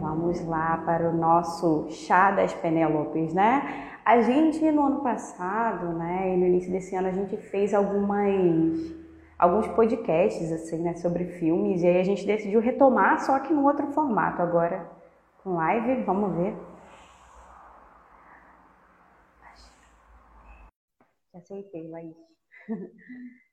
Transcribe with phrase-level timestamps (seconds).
[0.00, 4.00] Vamos lá para o nosso chá das Penélopes, né?
[4.04, 8.96] A gente no ano passado, né, e no início desse ano a gente fez algumas
[9.38, 13.64] alguns podcasts assim, né, sobre filmes e aí a gente decidiu retomar só que no
[13.64, 14.90] outro formato agora
[15.42, 16.56] com live, vamos ver.
[21.34, 22.16] Aceitei, Laís.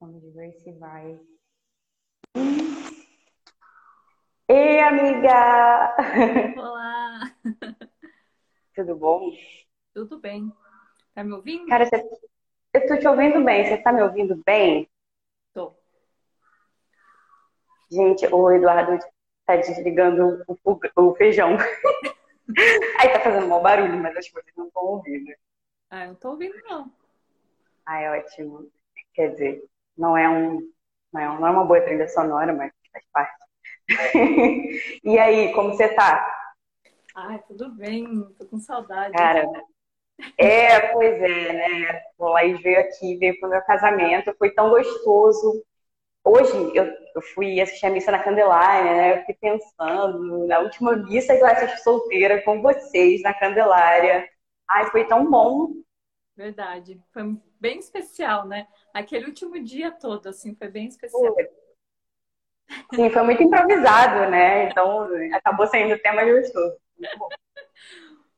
[0.00, 1.20] Vamos ver se vai.
[4.54, 5.96] Ei, amiga!
[6.58, 7.20] Olá!
[8.76, 9.30] Tudo bom?
[9.94, 10.52] Tudo bem.
[11.14, 11.66] Tá me ouvindo?
[11.68, 11.96] Cara, você...
[12.74, 13.64] eu tô te ouvindo bem.
[13.64, 14.90] Você tá me ouvindo bem?
[15.54, 15.74] Tô.
[17.90, 19.02] Gente, o Eduardo
[19.46, 21.56] tá desligando o, o feijão.
[23.00, 25.32] Aí tá fazendo mau barulho, mas acho que vocês não estão ouvindo.
[25.88, 26.92] Ah, eu não tô ouvindo, não.
[27.86, 28.70] Ah, é ótimo.
[29.14, 29.64] Quer dizer,
[29.96, 30.60] não é um.
[31.10, 33.41] Não é, não é uma boa trilha sonora, mas faz parte.
[35.04, 36.26] e aí, como você tá?
[37.14, 38.06] Ai, tudo bem,
[38.38, 39.12] tô com saudade.
[39.12, 39.46] Cara,
[40.38, 42.02] é, pois é, né?
[42.18, 45.62] O Laís veio aqui, veio pro meu casamento, foi tão gostoso.
[46.24, 46.84] Hoje eu,
[47.14, 49.12] eu fui assistir a missa na Candelária, né?
[49.12, 54.28] Eu fiquei pensando na última missa que eu assisti solteira com vocês na Candelária.
[54.68, 55.72] Ai, foi tão bom.
[56.36, 57.00] Verdade.
[57.12, 58.66] Foi bem especial, né?
[58.94, 61.34] Aquele último dia todo, assim, foi bem especial.
[61.34, 61.61] Foi.
[62.94, 64.68] Sim, foi muito improvisado, né?
[64.68, 66.76] Então acabou sendo até mais gostoso.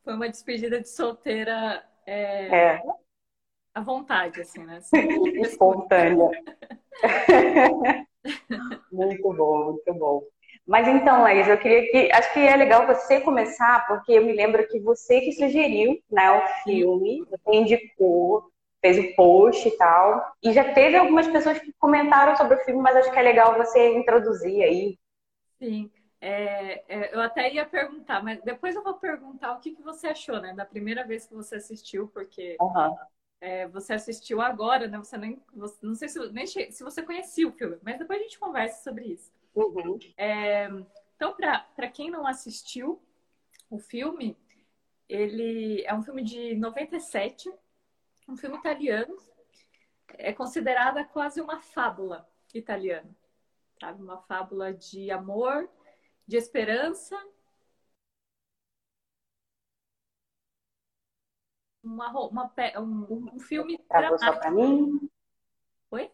[0.03, 2.83] Foi uma despedida de solteira é, é.
[3.75, 4.77] à vontade, assim, né?
[4.95, 6.31] Assim, Espontânea.
[8.93, 10.23] muito bom, muito bom.
[10.67, 12.13] Mas então, Laís, eu queria que.
[12.13, 16.31] Acho que é legal você começar, porque eu me lembro que você que sugeriu né,
[16.31, 18.51] o filme, você indicou,
[18.85, 20.37] fez o post e tal.
[20.43, 23.57] E já teve algumas pessoas que comentaram sobre o filme, mas acho que é legal
[23.57, 24.99] você introduzir aí.
[25.59, 25.91] Sim.
[26.21, 30.09] É, é, eu até ia perguntar, mas depois eu vou perguntar o que, que você
[30.09, 30.53] achou, né?
[30.53, 32.95] Da primeira vez que você assistiu, porque uhum.
[33.41, 34.99] é, você assistiu agora, né?
[34.99, 38.23] Você nem, você, não sei se, nem se você conhecia o filme, mas depois a
[38.23, 39.33] gente conversa sobre isso.
[39.55, 39.99] Uhum.
[40.19, 40.69] É,
[41.17, 43.01] então, para quem não assistiu
[43.71, 44.37] o filme,
[45.09, 47.51] ele é um filme de 97,
[48.27, 49.17] um filme italiano,
[50.17, 53.11] é considerada quase uma fábula italiana,
[53.81, 54.03] sabe?
[54.03, 55.69] Uma fábula de amor
[56.27, 57.17] de esperança.
[61.83, 65.11] Uma, uma, um, um filme Travou só para mim?
[65.91, 66.11] Oi?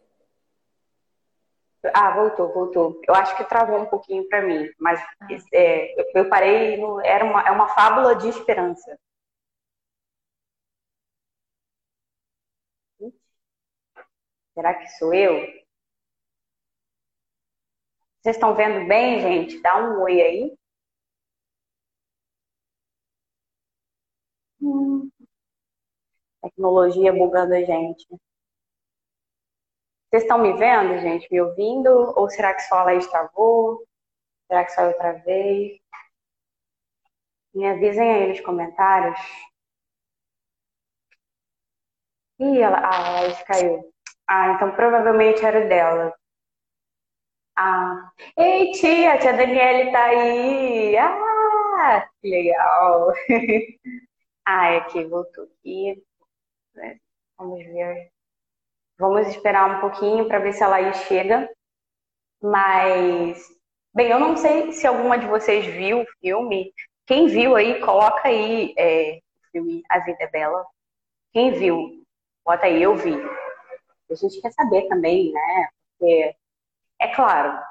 [1.93, 3.01] Ah, voltou, voltou.
[3.07, 5.27] Eu acho que travou um pouquinho para mim, mas ah.
[5.53, 6.99] é, eu, eu, parei no.
[7.01, 8.99] Era uma, é uma fábula de esperança.
[14.53, 15.41] Será que sou eu?
[18.21, 19.61] Vocês estão vendo bem, gente?
[19.61, 20.57] Dá um oi aí.
[24.61, 25.11] Hum.
[26.43, 28.05] Tecnologia bugando a gente.
[30.09, 31.27] Vocês estão me vendo, gente?
[31.31, 31.89] Me ouvindo?
[32.15, 33.83] Ou será que só a Laís travou?
[34.47, 35.81] Será que só eu travei?
[37.53, 39.17] Me avisem aí nos comentários.
[42.39, 43.90] Ih, a Laís caiu.
[44.33, 46.13] Ah, então provavelmente era dela.
[47.57, 50.97] Ah, ei tia, a tia Daniele tá aí.
[50.97, 53.13] Ah, que legal.
[54.45, 56.03] ah, é que voltou aqui.
[57.37, 58.11] Vamos ver.
[58.99, 61.49] Vamos esperar um pouquinho para ver se ela aí chega.
[62.41, 63.39] Mas,
[63.93, 66.73] bem, eu não sei se alguma de vocês viu o filme.
[67.07, 70.65] Quem viu aí, coloca aí é, o filme A Vida é Bela.
[71.33, 72.03] Quem viu,
[72.45, 73.15] bota aí, eu vi.
[74.11, 75.69] A gente quer saber também, né?
[75.97, 76.35] Porque
[76.99, 77.61] é claro,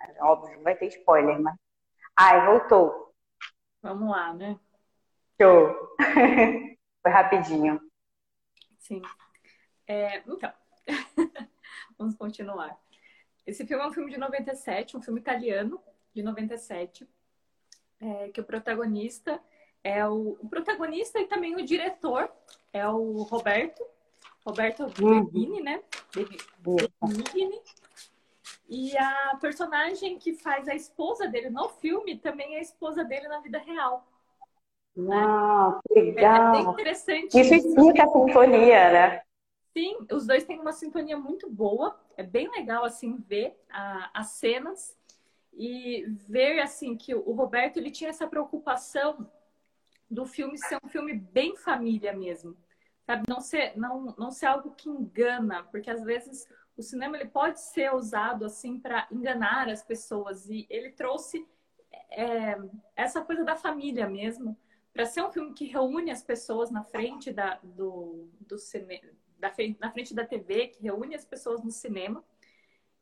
[0.00, 1.56] é óbvio, vai ter spoiler, mas.
[2.16, 3.14] Ai, voltou.
[3.82, 4.58] Vamos lá, né?
[5.40, 5.96] Show!
[7.02, 7.80] Foi rapidinho.
[8.78, 9.02] Sim.
[9.86, 10.52] É, então,
[11.98, 12.78] vamos continuar.
[13.46, 15.82] Esse filme é um filme de 97, um filme italiano
[16.14, 17.06] de 97,
[18.00, 19.40] é, que o protagonista
[19.82, 22.32] é o, o, protagonista e também o diretor
[22.72, 23.84] é o Roberto,
[24.44, 25.24] Roberto uhum.
[25.24, 25.82] Benigni, né?
[26.14, 27.60] Benigni.
[28.68, 33.28] E a personagem que faz a esposa dele no filme também é a esposa dele
[33.28, 34.06] na vida real.
[34.96, 36.54] Uau, que legal!
[36.54, 37.40] É, é interessante.
[37.40, 39.22] Isso, isso explica a sintonia, né?
[39.76, 41.98] Sim, os dois têm uma sintonia muito boa.
[42.16, 44.96] É bem legal, assim, ver a, as cenas
[45.52, 49.28] e ver, assim, que o Roberto, ele tinha essa preocupação
[50.08, 52.56] do filme ser um filme bem família mesmo.
[53.06, 53.24] Sabe?
[53.28, 57.60] Não ser, não, não ser algo que engana, porque às vezes o cinema ele pode
[57.60, 61.46] ser usado assim para enganar as pessoas e ele trouxe
[62.10, 62.56] é,
[62.96, 64.56] essa coisa da família mesmo
[64.92, 69.08] para ser um filme que reúne as pessoas na frente da, do, do cinema,
[69.38, 72.24] da, na frente da TV, que reúne as pessoas no cinema.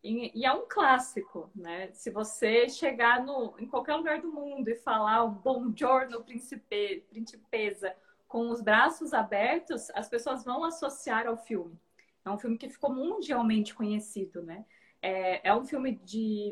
[0.02, 1.93] E, e, é um clássico, né?
[1.93, 7.05] Se você chegar no, em qualquer lugar do mundo e falar um bom giorno, príncipe,
[7.10, 7.94] principesa,
[8.32, 11.79] com os braços abertos, as pessoas vão associar ao filme.
[12.25, 14.64] É um filme que ficou mundialmente conhecido, né?
[15.02, 16.50] É, é um filme de,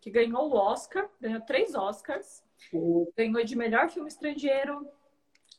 [0.00, 2.42] que ganhou o Oscar, ganhou três Oscars.
[2.72, 3.08] Uhum.
[3.16, 4.88] Ganhou de melhor filme estrangeiro,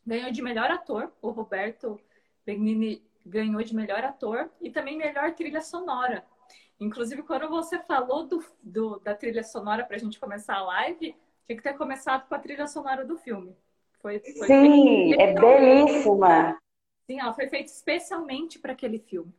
[0.06, 1.10] ganhou de melhor ator.
[1.22, 1.98] O Roberto
[2.46, 6.26] Benigni ganhou de melhor ator e também melhor trilha sonora.
[6.82, 11.16] Inclusive, quando você falou do, do da trilha sonora para a gente começar a live,
[11.46, 13.56] tinha que ter começado com a trilha sonora do filme.
[14.02, 16.60] Foi, foi Sim, é belíssima.
[17.06, 19.34] Sim, ela foi feita especialmente para aquele filme.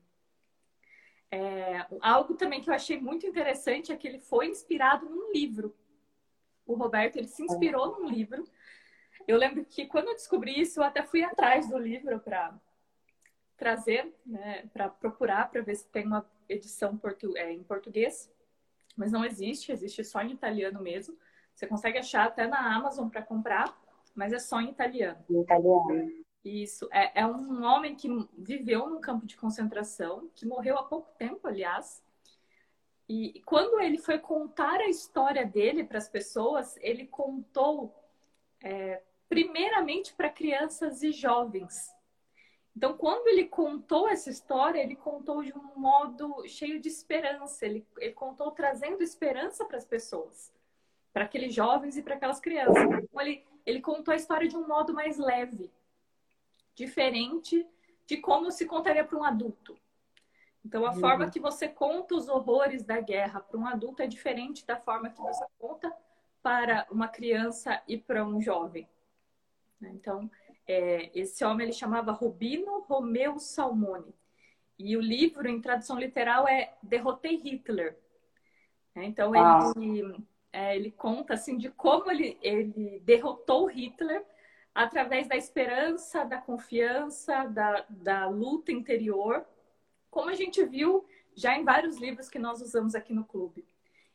[1.30, 5.74] É, algo também que eu achei muito interessante é que ele foi inspirado num livro.
[6.66, 8.44] O Roberto ele se inspirou num livro.
[9.26, 12.54] Eu lembro que quando eu descobri isso, eu até fui atrás do livro para
[13.56, 18.30] trazer, né, para procurar para ver se tem uma edição portu é, em português,
[18.96, 21.16] mas não existe, existe só em italiano mesmo.
[21.54, 23.80] Você consegue achar até na Amazon para comprar,
[24.14, 25.24] mas é só em italiano.
[25.28, 26.24] Em italiano.
[26.44, 26.88] Isso.
[26.90, 31.46] É, é um homem que viveu num campo de concentração, que morreu há pouco tempo,
[31.46, 32.02] aliás.
[33.08, 37.94] E quando ele foi contar a história dele para as pessoas, ele contou
[38.62, 41.90] é, primeiramente para crianças e jovens.
[42.76, 47.66] Então, quando ele contou essa história, ele contou de um modo cheio de esperança.
[47.66, 50.52] Ele, ele contou trazendo esperança para as pessoas,
[51.12, 52.82] para aqueles jovens e para aquelas crianças.
[52.82, 55.70] Então, ele, ele contou a história de um modo mais leve
[56.74, 57.66] diferente
[58.06, 59.76] de como se contaria para um adulto.
[60.64, 61.00] Então, a uhum.
[61.00, 65.10] forma que você conta os horrores da guerra para um adulto é diferente da forma
[65.10, 65.92] que você conta
[66.42, 68.88] para uma criança e para um jovem.
[69.80, 70.30] Então,
[70.66, 74.14] é, esse homem ele chamava Rubino Romeu Salmone.
[74.78, 77.98] E o livro, em tradução literal, é Derrotei Hitler.
[78.94, 80.16] Então, ele,
[80.52, 84.24] é, ele conta assim, de como ele, ele derrotou Hitler
[84.74, 89.44] através da esperança, da confiança, da, da luta interior,
[90.10, 93.66] como a gente viu já em vários livros que nós usamos aqui no clube.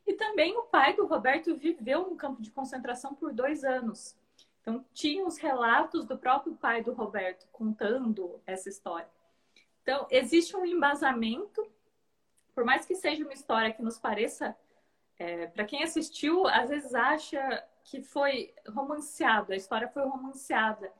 [0.06, 4.16] E também o pai do Roberto viveu no campo de concentração por dois anos.
[4.60, 9.08] Então, tinha os relatos do próprio pai do Roberto contando essa história.
[9.82, 11.66] Então, existe um embasamento,
[12.54, 14.56] por mais que seja uma história que nos pareça,
[15.18, 20.92] é, para quem assistiu, às vezes acha que foi romanceado, a história foi romanceada,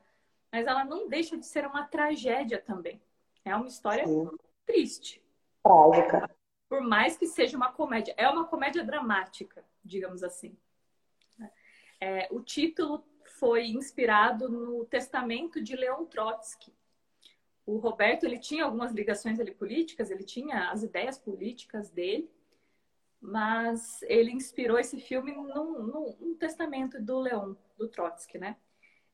[0.50, 3.00] mas ela não deixa de ser uma tragédia também.
[3.44, 4.28] É uma história Sim.
[4.66, 5.22] triste.
[5.62, 6.30] Trágica.
[6.68, 10.56] Por mais que seja uma comédia, é uma comédia dramática, digamos assim.
[12.00, 13.04] É, o título
[13.38, 16.72] foi inspirado no testamento de Leon Trotsky.
[17.66, 22.30] O Roberto ele tinha algumas ligações ali, políticas, ele tinha as ideias políticas dele,
[23.20, 28.56] mas ele inspirou esse filme num, num, num testamento do Leon, do Trotsky, né?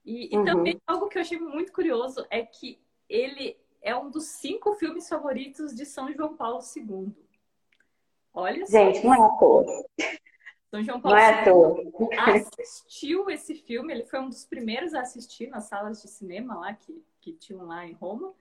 [0.04, 0.44] E, e uhum.
[0.44, 2.78] também algo que eu achei muito curioso é que
[3.08, 7.14] ele é um dos cinco filmes favoritos de São João Paulo II.
[8.32, 9.06] Olha Gente, só.
[9.06, 9.84] não é à toa.
[10.70, 11.80] São João Paulo não é à toa.
[12.52, 16.74] assistiu esse filme, ele foi um dos primeiros a assistir nas salas de cinema lá
[16.74, 18.34] que, que tinham lá em Roma.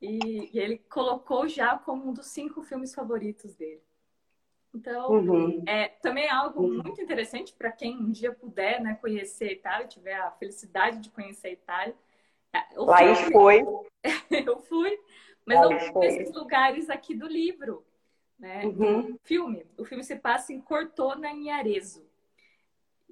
[0.00, 3.82] E, e ele colocou já como um dos cinco filmes favoritos dele.
[4.74, 5.64] Então, uhum.
[5.66, 6.82] é, também é algo uhum.
[6.82, 11.10] muito interessante para quem um dia puder né, conhecer a Itália, tiver a felicidade de
[11.10, 11.96] conhecer a Itália.
[12.74, 13.62] Eu Laís foi.
[14.46, 14.98] eu fui,
[15.44, 17.84] mas Laís não fui nesses lugares aqui do livro.
[18.38, 18.64] Né?
[18.64, 19.18] Uhum.
[19.22, 19.66] filme.
[19.76, 22.08] O filme se passa em Cortona, em Arezzo.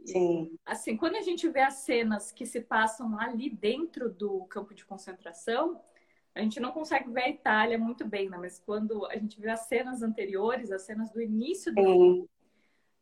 [0.07, 0.57] Sim.
[0.65, 4.87] Assim, quando a gente vê as cenas que se passam ali dentro do campo de
[4.87, 5.81] concentração,
[6.39, 8.37] a gente não consegue ver a Itália muito bem, né?
[8.39, 12.31] mas quando a gente vê as cenas anteriores, as cenas do início do filme,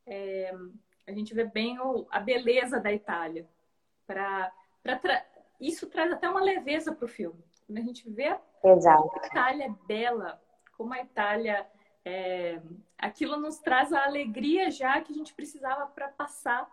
[0.06, 0.54] é,
[1.06, 3.46] a gente vê bem o, a beleza da Itália.
[4.06, 4.50] Pra,
[4.82, 5.26] pra tra...
[5.60, 7.44] Isso traz até uma leveza para o filme.
[7.66, 10.40] Quando a gente vê a, a Itália bela,
[10.76, 11.66] como a Itália.
[12.08, 12.62] É...
[12.96, 16.70] aquilo nos traz a alegria já que a gente precisava para passar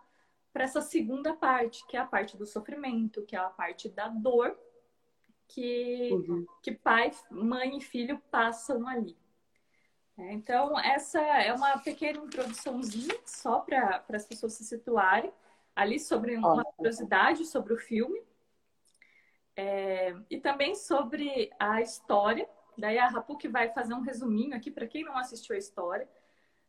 [0.52, 4.06] para essa segunda parte, que é a parte do sofrimento, que é a parte da
[4.06, 4.56] dor
[5.54, 6.46] que, uhum.
[6.62, 9.16] que pai, mãe e filho passam ali.
[10.16, 15.32] É, então, essa é uma pequena introduçãozinha só para as pessoas se situarem
[15.74, 18.22] ali sobre uma curiosidade sobre o filme
[19.56, 24.86] é, e também sobre a história Daí a Rapuc vai fazer um resuminho aqui para
[24.86, 26.08] quem não assistiu a história.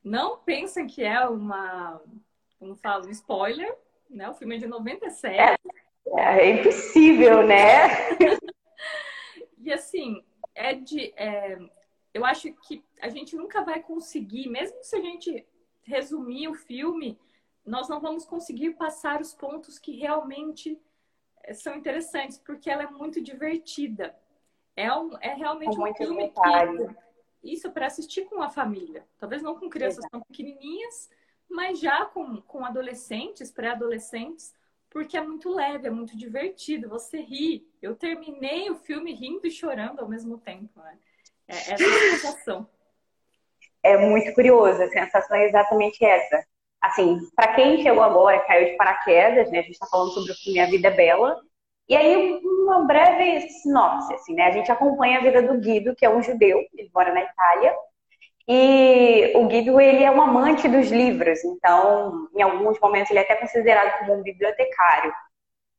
[0.04, 2.00] Não pensem que é uma,
[2.60, 3.76] como fala, um spoiler,
[4.10, 4.30] né?
[4.30, 5.60] O filme é de 97.
[6.18, 7.88] É, é impossível, né?
[9.66, 11.14] e assim, é de.
[11.18, 11.58] É,
[12.14, 15.46] eu acho que a gente nunca vai conseguir, mesmo se a gente
[15.84, 17.20] resumir o filme,
[17.66, 20.80] nós não vamos conseguir passar os pontos que realmente
[21.44, 24.16] eh, são interessantes, porque ela é muito divertida.
[24.76, 29.06] É, um, é realmente é um filme que isso para assistir com a família.
[29.18, 30.12] Talvez não com crianças Exato.
[30.12, 31.10] tão pequenininhas,
[31.50, 34.54] mas já com, com adolescentes, pré-adolescentes,
[34.96, 36.88] porque é muito leve, é muito divertido.
[36.88, 37.68] Você ri.
[37.82, 40.80] Eu terminei o filme rindo e chorando ao mesmo tempo.
[40.80, 40.98] Né?
[41.50, 42.70] É essa é a sensação.
[43.84, 46.48] É muito curioso, a sensação é exatamente essa.
[46.82, 49.60] Assim, para quem chegou agora, caiu de paraquedas, né?
[49.60, 51.42] A gente está falando sobre o filme A Vida é Bela,
[51.90, 54.44] e aí, uma breve sinopse, assim, né?
[54.46, 57.76] A gente acompanha a vida do Guido, que é um judeu, ele mora na Itália.
[58.48, 63.24] E o Guido, ele é um amante dos livros, então, em alguns momentos, ele é
[63.24, 65.12] até considerado como um bibliotecário.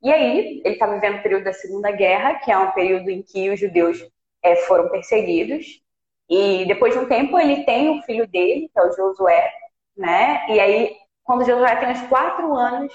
[0.02, 3.22] E aí, ele está vivendo o período da Segunda Guerra, que é um período em
[3.22, 3.98] que os judeus
[4.42, 5.80] é, foram perseguidos.
[6.28, 9.52] E depois de um tempo, ele tem o filho dele, que é o Josué,
[9.96, 10.44] né?
[10.48, 12.92] E aí, quando Josué tem uns quatro anos,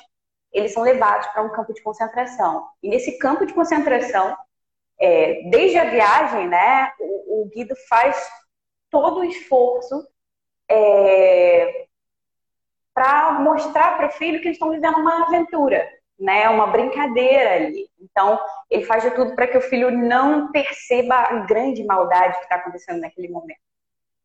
[0.52, 2.68] eles são levados para um campo de concentração.
[2.84, 4.36] E nesse campo de concentração,
[5.00, 8.16] é, desde a viagem, né, o, o, Guido faz
[8.92, 10.08] todo o esforço
[10.70, 11.88] é,
[12.94, 15.88] para mostrar para o filho que eles estão vivendo uma aventura,
[16.20, 17.90] né, uma brincadeira ali.
[18.00, 22.44] Então, ele faz de tudo para que o filho não perceba a grande maldade que
[22.44, 23.60] está acontecendo naquele momento.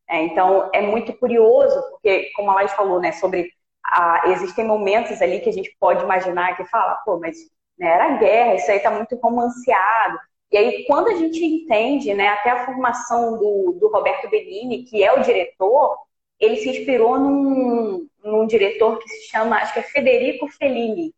[0.09, 3.51] É, então, é muito curioso, porque, como a Laís falou, né, sobre
[3.85, 7.37] ah, existem momentos ali que a gente pode imaginar que fala, pô, mas
[7.77, 10.19] né, era guerra, isso aí tá muito romanceado.
[10.51, 15.03] E aí, quando a gente entende, né, até a formação do, do Roberto Benini, que
[15.03, 15.97] é o diretor,
[16.39, 21.13] ele se inspirou num, num diretor que se chama, acho que é Federico Fellini,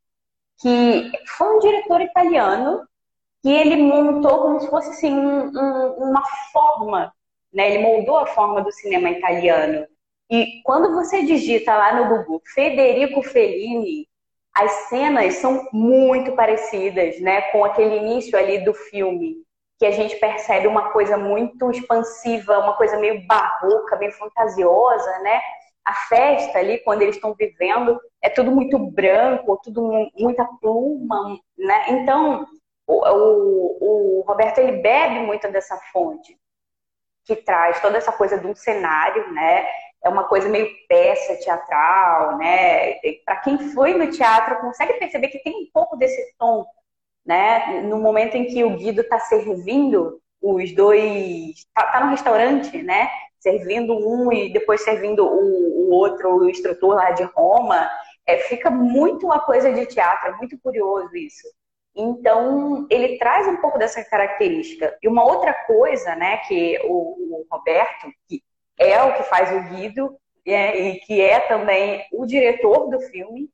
[0.59, 2.87] que foi um diretor italiano
[3.41, 7.13] que ele montou como se fosse assim, um, um, uma forma,
[7.53, 7.73] né?
[7.73, 9.87] Ele moldou a forma do cinema italiano.
[10.29, 14.08] E quando você digita lá no Google Federico Fellini,
[14.59, 19.37] as cenas são muito parecidas, né, com aquele início ali do filme,
[19.77, 25.39] que a gente percebe uma coisa muito expansiva, uma coisa meio barroca, meio fantasiosa, né?
[25.85, 31.85] A festa ali, quando eles estão vivendo, é tudo muito branco, tudo muita pluma, né?
[31.91, 32.45] Então,
[32.85, 33.77] o, o,
[34.19, 36.37] o Roberto ele bebe muito dessa fonte
[37.23, 39.65] que traz toda essa coisa de um cenário, né?
[40.03, 42.93] É uma coisa meio peça teatral, né?
[43.25, 46.65] Para quem foi no teatro consegue perceber que tem um pouco desse tom,
[47.25, 47.81] né?
[47.81, 53.09] No momento em que o Guido está servindo os dois, tá, tá, no restaurante, né?
[53.39, 57.89] Servindo um e depois servindo o, o outro, o instrutor lá de Roma,
[58.25, 61.47] é, fica muito uma coisa de teatro, é muito curioso isso.
[61.95, 64.97] Então, ele traz um pouco dessa característica.
[65.01, 68.41] E uma outra coisa, né, que o, o Roberto, que
[68.79, 73.49] é o que faz o Guido, é, e que é também o diretor do filme,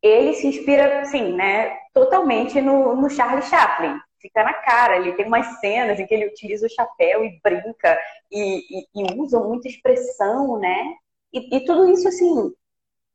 [0.00, 3.98] ele se inspira, sim, né, totalmente no, no Charlie Chaplin.
[4.20, 7.98] Fica na cara, ele tem umas cenas em que ele utiliza o chapéu e brinca
[8.30, 10.94] e, e, e usa muita expressão, né?
[11.32, 12.52] E, e, tudo isso, assim,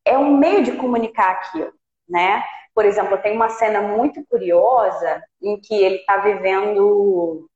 [0.03, 1.71] é um meio de comunicar aquilo,
[2.09, 2.43] né?
[2.73, 7.49] Por exemplo, tem uma cena muito curiosa em que ele está vivendo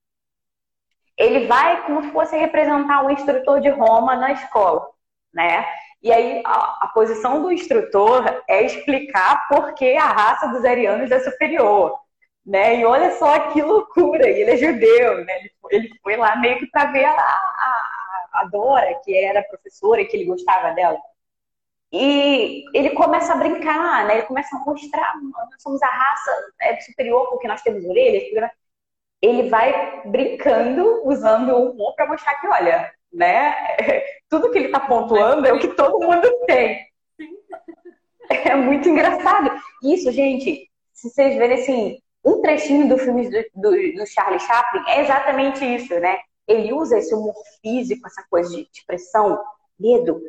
[1.22, 4.88] ele vai como se fosse representar o instrutor de Roma na escola,
[5.34, 5.66] né?
[6.02, 11.12] E aí a, a, posição do instrutor é explicar por que a raça dos arianos
[11.12, 11.96] é superior,
[12.44, 12.78] né?
[12.78, 15.38] E olha só que loucura, e ele é judeu, né?
[15.38, 20.02] Ele, ele foi lá meio que para ver a, a, a Dora, que era professora
[20.02, 20.98] e que ele gostava dela.
[21.92, 24.18] E ele começa a brincar, né?
[24.18, 28.24] Ele começa a mostrar, nós somos a raça é, superior porque nós temos orelhas,
[29.22, 33.56] ele vai brincando, usando o humor para mostrar que, olha, né,
[34.30, 36.80] tudo que ele está pontuando é o que todo mundo tem.
[38.30, 39.52] É muito engraçado.
[39.84, 44.84] Isso, gente, se vocês verem assim, um trechinho do filme do, do, do Charlie Chaplin
[44.88, 46.20] é exatamente isso, né?
[46.48, 49.40] Ele usa esse humor físico, essa coisa de expressão,
[49.80, 50.22] medo,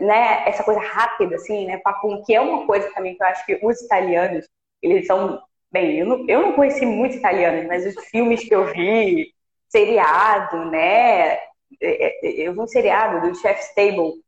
[0.00, 0.48] né?
[0.48, 1.78] Essa coisa rápida, assim, né?
[1.78, 4.48] Papum, que é uma coisa também que eu acho que os italianos,
[4.82, 5.40] eles são
[5.70, 9.32] Bem, eu não, eu não conheci muitos italianos, mas os filmes que eu vi,
[9.68, 11.34] seriado, né?
[11.34, 11.48] É,
[11.80, 14.22] é, eu vi um seriado do Chef's Table.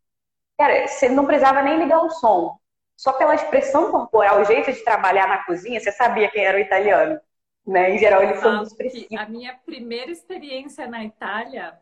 [0.57, 2.57] Cara, você não precisava nem ligar o som.
[2.97, 6.61] Só pela expressão corporal, o jeito de trabalhar na cozinha, você sabia quem era o
[6.61, 7.21] italiano.
[7.67, 7.95] Né?
[7.95, 9.17] Em geral, eles são expressivos.
[9.19, 11.77] A minha primeira experiência na Itália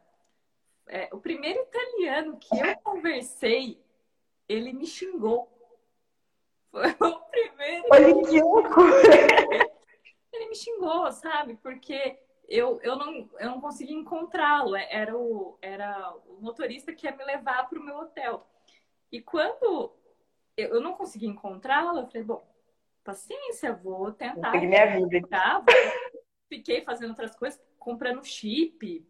[0.90, 3.80] é, o primeiro italiano que eu conversei,
[4.48, 5.48] ele me xingou.
[6.70, 7.84] Foi o primeiro.
[7.90, 9.00] Olha que loucura!
[10.32, 11.56] Ele me xingou, sabe?
[11.56, 14.76] Porque eu, eu, não, eu não consegui encontrá-lo.
[14.76, 18.46] É, era o, era o motorista que ia me levar para o meu hotel.
[19.10, 19.92] E quando
[20.56, 22.46] eu não consegui encontrá-lo, eu falei, bom,
[23.02, 24.52] paciência, vou tentar.
[24.52, 25.26] Vou minha vida.
[25.28, 25.64] Tá?
[26.48, 29.06] Fiquei fazendo outras coisas, comprando chip.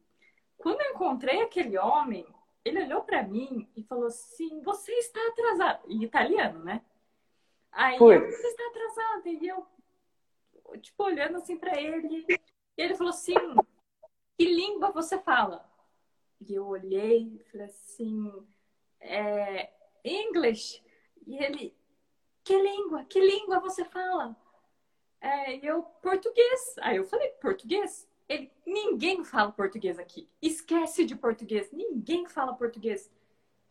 [0.56, 2.26] Quando eu encontrei aquele homem,
[2.64, 5.90] ele olhou para mim e falou assim: Você está atrasado.
[5.90, 6.82] Em italiano, né?
[7.72, 9.28] Aí, você está atrasada.
[9.28, 9.66] E eu,
[10.80, 12.26] tipo, olhando assim para ele.
[12.28, 13.34] E ele falou assim:
[14.38, 15.68] Que língua você fala?
[16.40, 18.32] E eu olhei e falei assim:
[19.00, 19.70] é,
[20.04, 20.82] English.
[21.26, 21.74] E ele:
[22.42, 23.04] Que língua?
[23.04, 24.36] Que língua você fala?
[25.20, 26.76] É, e eu, português.
[26.80, 28.08] Aí eu falei: Português?
[28.28, 30.28] Ele, ninguém fala português aqui.
[30.40, 31.70] Esquece de português.
[31.72, 33.10] Ninguém fala português.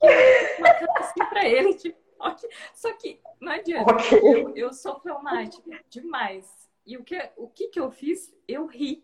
[0.01, 1.97] E eu assim pra ele, tipo,
[2.27, 2.49] okay.
[2.73, 3.93] só que não adianta.
[3.93, 4.19] Okay.
[4.19, 6.69] Eu, eu sou fleumática demais.
[6.85, 8.35] E o que, o que que eu fiz?
[8.47, 9.03] Eu ri.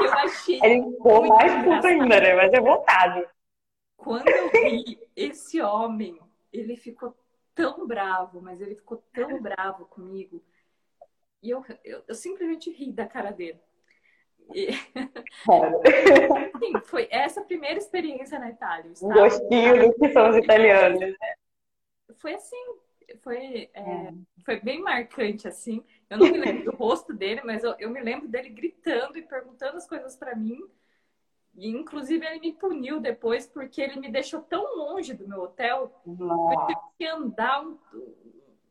[0.00, 0.60] Eu achei.
[0.62, 2.34] Ele ficou mais puto ainda, né?
[2.34, 3.26] Mas é vontade.
[3.96, 6.20] Quando eu vi esse homem,
[6.52, 7.16] ele ficou
[7.54, 10.42] tão bravo, mas ele ficou tão bravo comigo.
[11.42, 13.60] E eu, eu, eu simplesmente ri da cara dele.
[14.54, 14.72] E...
[16.58, 18.92] Sim, foi essa a primeira experiência na Itália.
[19.02, 21.00] Um gostinho do que são os italianos.
[21.00, 21.14] Né?
[22.16, 22.64] Foi assim,
[23.22, 24.14] foi, é, é.
[24.44, 25.84] foi bem marcante, assim.
[26.10, 29.22] Eu não me lembro do rosto dele, mas eu, eu me lembro dele gritando e
[29.22, 30.60] perguntando as coisas para mim.
[31.54, 35.92] E, inclusive, ele me puniu depois porque ele me deixou tão longe do meu hotel
[36.06, 36.56] Nossa.
[36.56, 37.64] que eu tive que andar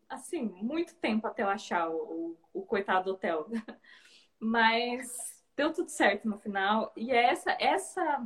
[0.09, 3.47] assim, muito tempo até eu achar o, o, o coitado do hotel.
[4.39, 6.93] Mas deu tudo certo no final.
[6.95, 8.25] E essa, essa.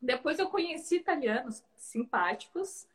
[0.00, 2.86] Depois eu conheci italianos simpáticos.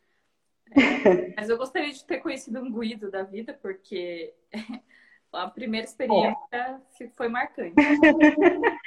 [0.71, 4.33] É, mas eu gostaria de ter conhecido um Guido da vida, porque
[5.33, 7.09] a primeira experiência oh.
[7.17, 7.75] foi marcante.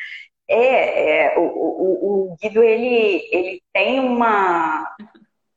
[0.49, 4.96] É, é o, o, o, Guido ele, ele tem uma,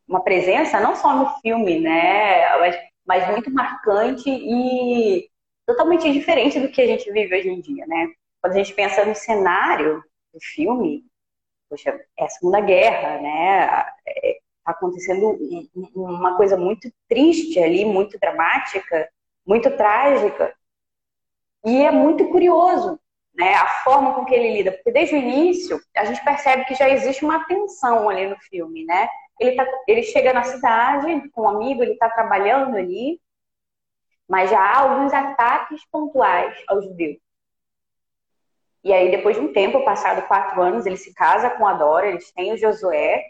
[0.08, 2.58] uma presença não só no filme, né?
[2.58, 2.76] Mas
[3.10, 5.28] mas muito marcante e
[5.66, 8.08] totalmente diferente do que a gente vive hoje em dia, né?
[8.42, 11.04] Quando a gente pensa no cenário do filme,
[11.70, 13.86] poxa, é a Segunda Guerra, né?
[14.08, 15.38] É, tá acontecendo
[15.96, 19.10] uma coisa muito triste ali, muito dramática,
[19.46, 20.54] muito trágica.
[21.66, 23.00] E é muito curioso,
[23.34, 23.54] né?
[23.56, 26.90] A forma com que ele lida, porque desde o início a gente percebe que já
[26.90, 29.10] existe uma tensão ali no filme, né?
[29.40, 33.20] Ele, tá, ele chega na cidade com um amigo, ele está trabalhando ali,
[34.28, 37.18] mas já há alguns ataques pontuais aos judeus.
[38.84, 42.08] E aí, depois de um tempo, passado quatro anos, ele se casa com a Dora,
[42.08, 43.24] eles têm o Josué,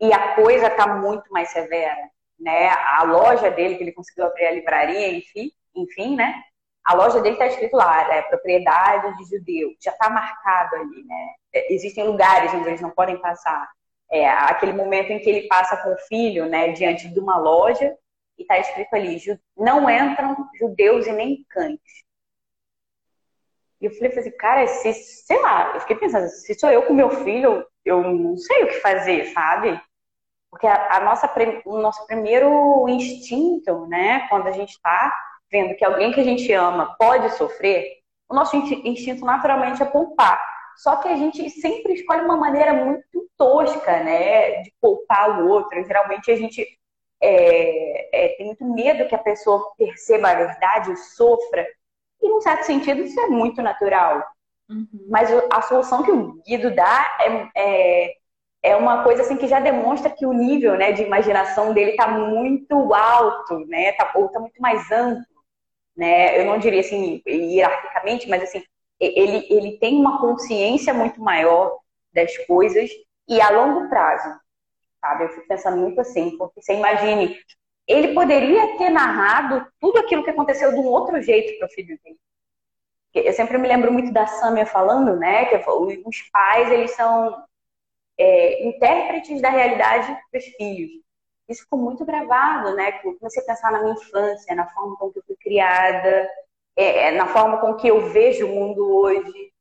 [0.00, 2.10] e a coisa está muito mais severa.
[2.38, 2.68] Né?
[2.68, 6.34] A loja dele, que ele conseguiu abrir a livraria, enfim, enfim né?
[6.84, 11.28] A loja dele está escrito lá, é propriedade de judeu, já está marcado ali, né?
[11.70, 13.66] Existem lugares onde eles não podem passar
[14.10, 17.96] é, aquele momento em que ele passa com o filho, né, diante de uma loja
[18.38, 19.18] e está escrito ali:
[19.56, 21.80] não entram judeus e nem cães.
[23.84, 26.94] E eu falei assim, cara, se, sei lá, eu fiquei pensando, se sou eu com
[26.94, 29.78] meu filho, eu não sei o que fazer, sabe?
[30.50, 31.30] Porque a, a nossa,
[31.66, 35.14] o nosso primeiro instinto, né, quando a gente está
[35.52, 40.40] vendo que alguém que a gente ama pode sofrer, o nosso instinto naturalmente é poupar.
[40.78, 45.84] Só que a gente sempre escolhe uma maneira muito tosca, né, de poupar o outro.
[45.84, 46.66] Geralmente a gente
[47.20, 51.66] é, é, tem muito medo que a pessoa perceba a verdade sofra.
[52.24, 54.24] E, num certo sentido, isso é muito natural.
[54.68, 54.88] Uhum.
[55.10, 58.14] Mas a solução que o Guido dá é, é,
[58.62, 62.08] é, uma coisa assim que já demonstra que o nível né, de imaginação dele está
[62.08, 63.92] muito alto, né?
[63.92, 65.22] Tá, ou está muito mais amplo.
[65.94, 66.40] Né?
[66.40, 68.64] Eu não diria assim hierarquicamente, mas assim,
[68.98, 71.78] ele, ele tem uma consciência muito maior
[72.12, 72.90] das coisas
[73.28, 74.28] e a longo prazo,
[74.98, 75.24] sabe?
[75.24, 77.36] Eu fico pensando muito assim, porque você imagine,
[77.86, 81.98] ele poderia ter narrado tudo aquilo que aconteceu de um outro jeito para o filho
[82.02, 82.18] dele.
[83.14, 85.56] Eu sempre me lembro muito da Samia falando, né, que
[86.04, 87.44] os pais, eles são
[88.18, 91.04] é, intérpretes da realidade para os filhos.
[91.48, 92.92] Isso ficou muito gravado, né?
[92.92, 96.28] Comecei a pensar na minha infância, na forma como eu fui criada,
[96.76, 99.52] é, é, na forma com que eu vejo o mundo hoje.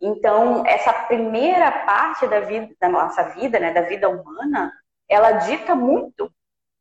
[0.00, 4.72] Então, essa primeira parte da vida, da nossa vida, né, da vida humana,
[5.08, 6.30] ela dita muito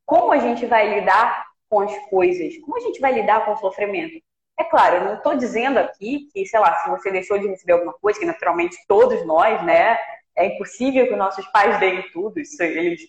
[0.10, 3.58] como a gente vai lidar com as coisas, como a gente vai lidar com o
[3.58, 4.16] sofrimento.
[4.60, 7.74] É claro, eu não estou dizendo aqui que, sei lá, se você deixou de receber
[7.74, 9.98] alguma coisa, que naturalmente todos nós, né,
[10.36, 12.40] É impossível que nossos pais deem tudo.
[12.40, 13.02] Isso, eles,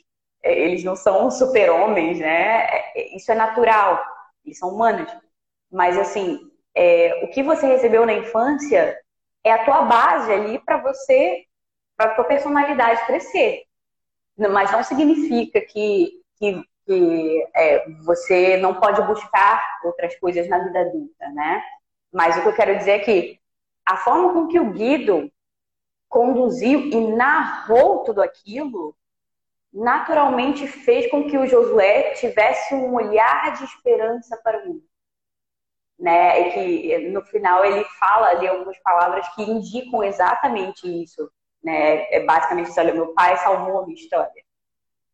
[0.43, 2.67] é, eles não são super-homens, né?
[2.95, 4.03] É, isso é natural.
[4.45, 5.11] Eles são humanos.
[5.71, 6.41] Mas, assim,
[6.75, 8.99] é, o que você recebeu na infância
[9.45, 11.45] é a tua base ali para você,
[11.97, 13.63] para tua personalidade crescer.
[14.37, 20.81] Mas não significa que, que, que é, você não pode buscar outras coisas na vida
[20.81, 21.63] adulta, né?
[22.13, 23.41] Mas o que eu quero dizer é que
[23.87, 25.31] a forma com que o Guido
[26.09, 28.97] conduziu e narrou tudo aquilo
[29.73, 34.91] naturalmente fez com que o Josué tivesse um olhar de esperança para o mundo
[36.01, 36.41] né?
[36.41, 41.31] E que no final ele fala ali algumas palavras que indicam exatamente isso,
[41.63, 42.11] né?
[42.11, 44.43] É basicamente isso, olha, meu pai salvou a minha história,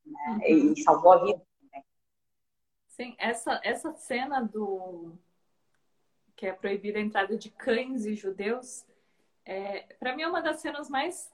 [0.07, 0.39] né?
[0.49, 0.73] Uhum.
[0.73, 1.43] E salvou a vida.
[2.97, 5.13] Sim, essa, essa cena do
[6.35, 8.87] que é proibida a entrada de cães e judeus,
[9.45, 11.31] é, para mim é uma das cenas mais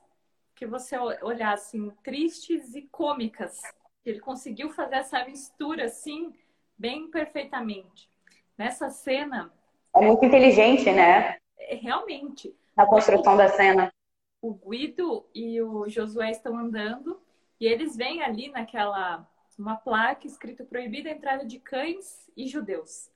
[0.57, 3.62] que você olhar assim tristes e cômicas.
[4.05, 6.35] Ele conseguiu fazer essa mistura assim
[6.77, 8.11] bem perfeitamente.
[8.59, 9.53] Nessa cena.
[9.94, 11.37] É muito inteligente, né?
[11.57, 12.53] É, realmente.
[12.77, 13.92] Na construção da cena.
[14.40, 17.22] O Guido e o Josué estão andando
[17.61, 19.25] e eles vêm ali naquela
[19.58, 23.10] uma placa escrito proibida a entrada de cães e judeus.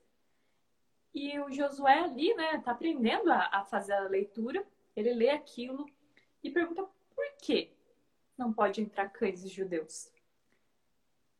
[1.13, 4.65] E o Josué ali, né, tá aprendendo a, a fazer a leitura.
[4.95, 5.85] Ele lê aquilo
[6.43, 7.71] e pergunta por que
[8.37, 10.11] não pode entrar cães e judeus.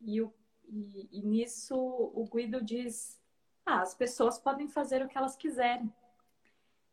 [0.02, 0.34] E, o,
[0.68, 3.22] e, e nisso o Guido diz:
[3.66, 5.94] ah, as pessoas podem fazer o que elas quiserem.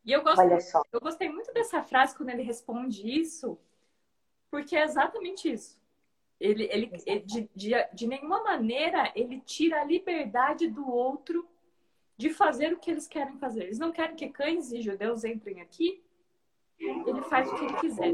[0.05, 0.43] E eu, gosto,
[0.93, 3.59] eu gostei muito dessa frase quando ele responde isso,
[4.51, 5.81] porque é exatamente isso.
[6.45, 11.49] Ele, ele, ele de, de, de nenhuma maneira ele tira a liberdade do outro
[12.19, 13.65] de fazer o que eles querem fazer.
[13.65, 16.05] Eles não querem que cães e judeus entrem aqui,
[16.79, 18.13] ele faz o que ele quiser,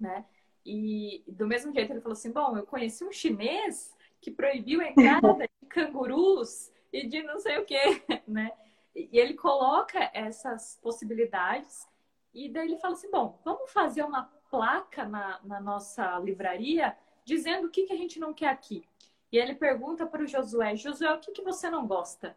[0.00, 0.24] né?
[0.64, 4.88] E do mesmo jeito ele falou assim: bom, eu conheci um chinês que proibiu a
[4.88, 7.76] entrada de cangurus e de não sei o que,
[8.26, 8.52] né?
[8.96, 11.86] E ele coloca essas possibilidades
[12.32, 17.66] e daí ele fala assim, bom, vamos fazer uma placa na, na nossa livraria dizendo
[17.66, 18.86] o que, que a gente não quer aqui.
[19.32, 22.36] E ele pergunta para o Josué, Josué, o que, que você não gosta?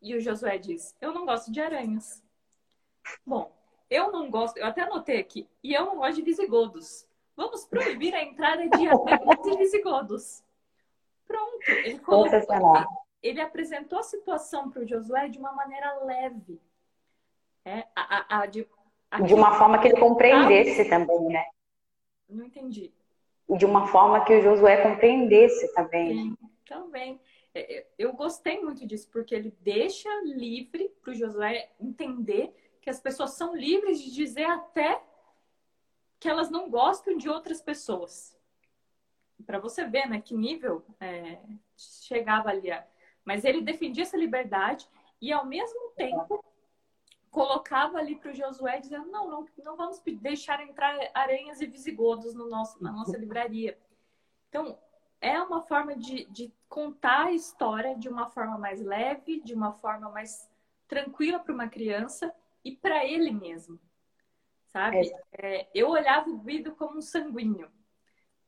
[0.00, 2.22] E o Josué diz, eu não gosto de aranhas.
[3.24, 3.52] Bom,
[3.88, 7.06] eu não gosto, eu até anotei aqui, e eu não gosto de visigodos.
[7.36, 10.42] Vamos proibir a entrada de aranhas e visigodos.
[11.26, 12.40] Pronto, ele colocou
[13.24, 16.60] ele apresentou a situação para o Josué de uma maneira leve.
[17.64, 18.68] É, a, a, a, de,
[19.24, 21.46] de uma forma que ele compreendesse também, né?
[22.28, 22.92] Não entendi.
[23.48, 26.14] De uma forma que o Josué compreendesse também.
[26.14, 27.20] Sim, também.
[27.54, 32.90] É, é, eu gostei muito disso, porque ele deixa livre para o Josué entender que
[32.90, 35.00] as pessoas são livres de dizer até
[36.18, 38.36] que elas não gostam de outras pessoas.
[39.46, 41.38] Para você ver, né, que nível é,
[41.76, 42.86] chegava ali a,
[43.24, 44.88] mas ele defendia essa liberdade
[45.20, 46.44] e, ao mesmo tempo,
[47.34, 52.32] colocava ali para o Josué dizendo: não, não, não vamos deixar entrar aranhas e visigodos
[52.32, 53.76] no nosso, na nossa livraria.
[54.48, 54.78] Então,
[55.20, 59.72] é uma forma de, de contar a história de uma forma mais leve, de uma
[59.72, 60.48] forma mais
[60.86, 62.32] tranquila para uma criança
[62.64, 63.80] e para ele mesmo.
[64.66, 65.12] Sabe?
[65.32, 67.68] É, eu olhava o Guido como um sanguíneo.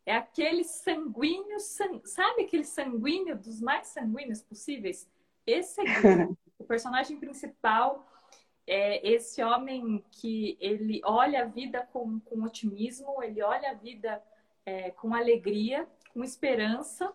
[0.05, 5.11] É aquele sanguíneo, sabe aquele sanguíneo dos mais sanguíneos possíveis?
[5.45, 5.85] Esse é
[6.57, 8.07] o personagem principal
[8.67, 14.23] é esse homem que ele olha a vida com, com otimismo, ele olha a vida
[14.65, 17.13] é, com alegria, com esperança.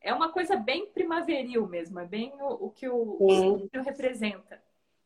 [0.00, 4.62] É uma coisa bem primaveril mesmo, é bem o, o que o, o representa,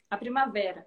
[0.09, 0.87] a primavera.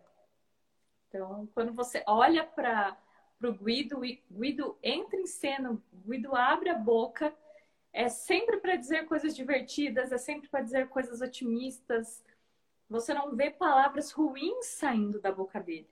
[1.09, 2.97] Então, quando você olha para
[3.39, 3.99] para o Guido,
[4.31, 7.33] Guido entra em cena, Guido abre a boca,
[7.93, 12.23] é sempre para dizer coisas divertidas, é sempre para dizer coisas otimistas.
[12.89, 15.89] Você não vê palavras ruins saindo da boca dele.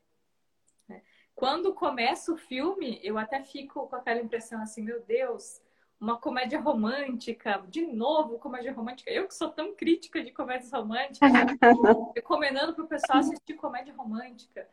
[0.87, 1.01] Né?
[1.33, 5.61] Quando começa o filme, eu até fico com aquela impressão assim, meu Deus,
[5.99, 9.11] uma comédia romântica, de novo comédia romântica.
[9.11, 11.31] Eu que sou tão crítica de comédias românticas,
[12.15, 14.67] recomendando para o pessoal assistir comédia romântica.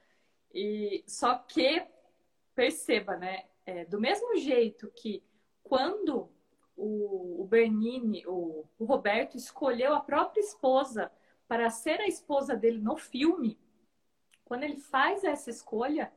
[0.55, 1.85] E só que
[2.55, 3.45] perceba, né?
[3.65, 5.23] É, do mesmo jeito que
[5.63, 6.29] quando
[6.77, 11.11] o, o Bernini, o, o Roberto, escolheu a própria esposa
[11.53, 13.61] para ser a esposa dele no filme,
[14.43, 16.11] quando ele faz essa escolha,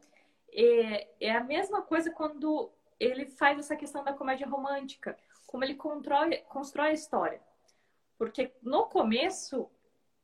[0.49, 5.75] é, é a mesma coisa quando ele faz essa questão da comédia romântica, como ele
[5.75, 7.41] constrói, constrói a história.
[8.17, 9.69] Porque no começo,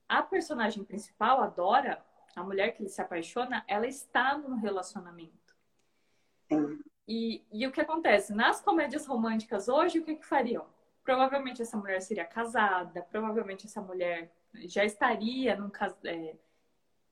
[0.08, 2.02] a personagem principal, a Dora,
[2.34, 5.54] a mulher que ele se apaixona, ela está num relacionamento.
[7.06, 8.34] E, e o que acontece?
[8.34, 10.66] Nas comédias românticas hoje, o que, que fariam?
[11.04, 14.32] Provavelmente essa mulher seria casada, provavelmente essa mulher
[14.66, 15.72] já estaria num,
[16.06, 16.36] é,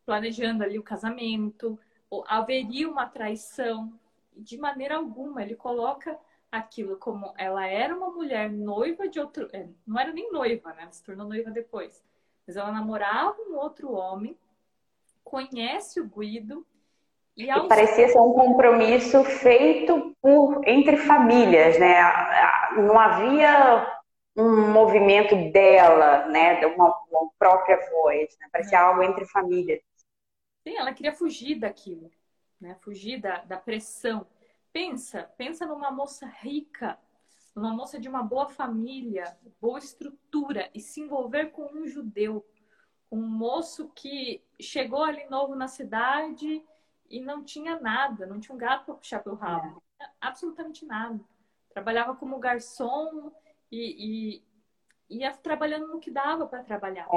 [0.06, 3.91] planejando ali o casamento, ou haveria uma traição.
[4.36, 6.17] De maneira alguma, ele coloca
[6.52, 9.47] aquilo como ela era uma mulher noiva de outro.
[9.54, 10.88] É, não era nem noiva, né?
[10.91, 12.04] Se tornou noiva depois.
[12.47, 14.36] Mas ela namorava um outro homem,
[15.23, 16.65] conhece o Guido.
[17.38, 17.65] E, aos...
[17.65, 22.02] e parecia ser um compromisso feito por entre famílias, né?
[22.78, 23.99] Não havia
[24.36, 26.65] um movimento dela, né?
[26.65, 28.48] Uma, uma própria voz, né?
[28.52, 28.82] Parecia é.
[28.82, 29.82] algo entre famílias.
[30.63, 32.12] Sim, ela queria fugir daquilo,
[32.60, 32.76] né?
[32.82, 34.28] Fugir da, da pressão.
[34.72, 36.98] Pensa, pensa numa moça rica,
[37.56, 42.45] numa moça de uma boa família, boa estrutura e se envolver com um judeu,
[43.12, 46.63] um moço que chegou ali novo na cidade
[47.10, 50.06] e não tinha nada, não tinha um gato para puxar pelo rabo, é.
[50.22, 51.19] absolutamente nada.
[51.69, 53.32] Trabalhava como garçom
[53.72, 54.43] e, e
[55.10, 57.08] ia trabalhando no que dava para trabalhar.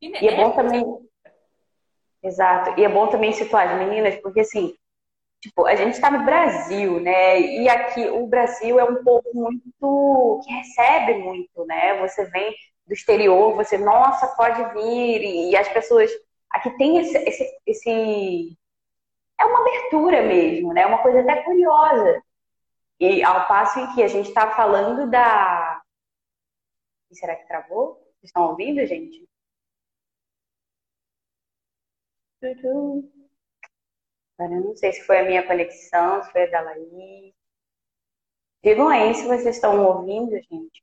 [0.00, 0.24] É.
[0.24, 0.84] E é bom também
[2.22, 2.78] Exato.
[2.78, 4.72] E é bom também situar as meninas, porque assim,
[5.40, 7.40] tipo, a gente está no Brasil, né?
[7.40, 11.98] E aqui o Brasil é um povo muito que recebe muito, né?
[12.00, 12.54] Você vem
[12.86, 16.10] do exterior, você, nossa, pode vir, e as pessoas
[16.50, 18.56] aqui tem esse, esse, esse
[19.40, 20.86] é uma abertura mesmo, né?
[20.86, 22.22] Uma coisa até curiosa.
[23.00, 25.71] E ao passo em que a gente está falando da.
[27.12, 27.94] Será que travou?
[27.94, 29.28] Vocês estão ouvindo, gente?
[34.38, 37.32] Agora, eu não sei se foi a minha conexão, se foi a da Laís.
[38.64, 40.82] Digam aí se vocês estão ouvindo, gente.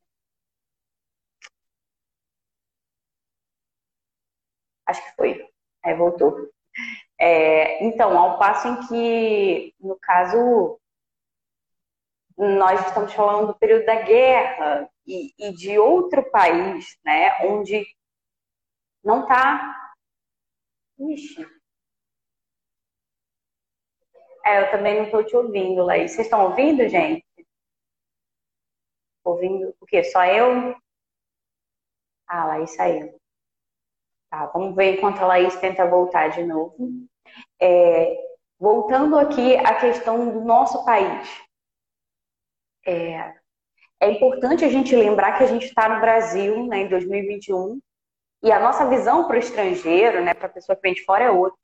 [4.85, 5.49] Acho que foi.
[5.83, 6.49] Aí voltou.
[7.19, 10.79] É, então, ao passo em que, no caso,
[12.37, 17.85] nós estamos falando do período da guerra e, e de outro país, né, onde
[19.03, 19.75] não está
[21.13, 21.41] Ixi.
[24.45, 26.11] É, eu também não estou te ouvindo, Laís.
[26.11, 27.23] Vocês estão ouvindo, gente?
[29.23, 30.03] Ouvindo o quê?
[30.03, 30.75] Só eu?
[32.27, 33.19] Ah, Laís saiu.
[34.29, 36.75] Tá, vamos ver enquanto a Laís tenta voltar de novo.
[37.61, 38.17] É,
[38.59, 41.27] voltando aqui à questão do nosso país.
[42.85, 43.38] É,
[43.99, 47.79] é importante a gente lembrar que a gente está no Brasil, né, em 2021,
[48.41, 51.25] e a nossa visão para o estrangeiro, né, para a pessoa que vem de fora
[51.25, 51.59] é outra.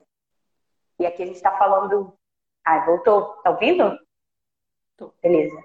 [0.98, 2.12] E aqui a gente está falando.
[2.64, 3.22] Ah, voltou.
[3.42, 3.98] Tá ouvindo?
[4.96, 5.12] Tô.
[5.22, 5.62] Beleza.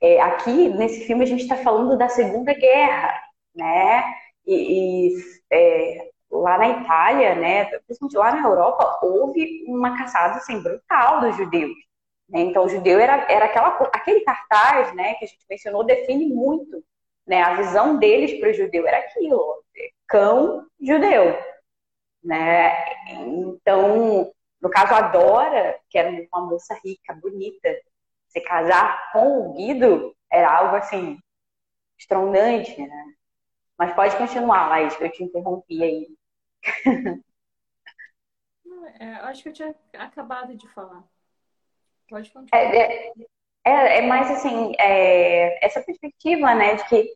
[0.00, 3.22] É, aqui, nesse filme, a gente está falando da Segunda Guerra,
[3.54, 4.02] né?
[4.46, 10.62] E, e é, lá na Itália, né, principalmente lá na Europa, houve uma caçada assim,
[10.62, 11.72] brutal dos judeus.
[12.30, 12.40] Né?
[12.40, 16.82] Então, o judeu era, era aquela, aquele cartaz né, que a gente mencionou, define muito.
[17.26, 17.42] Né?
[17.42, 19.62] A visão deles para o judeu era aquilo
[20.08, 21.38] cão judeu,
[22.24, 22.84] né?
[23.10, 27.68] Então, no caso, a Dora, que era uma moça rica, bonita,
[28.28, 31.18] se casar com o Guido era algo assim
[31.98, 33.14] estrondante, né?
[33.78, 36.08] Mas pode continuar, Laís, que eu te interrompi aí.
[38.98, 41.04] É, acho que eu tinha acabado de falar.
[42.10, 42.60] Pode continuar.
[42.60, 43.12] É, é,
[43.64, 47.08] é, é mais assim, é, essa perspectiva, né, de que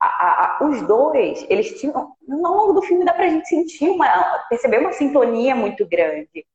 [0.00, 1.96] a, a, os dois, eles tinham.
[1.96, 4.06] Ao longo do filme dá pra gente sentir uma.
[4.48, 6.46] perceber uma sintonia muito grande.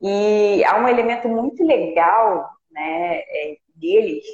[0.00, 4.24] E há um elemento muito legal né, é, deles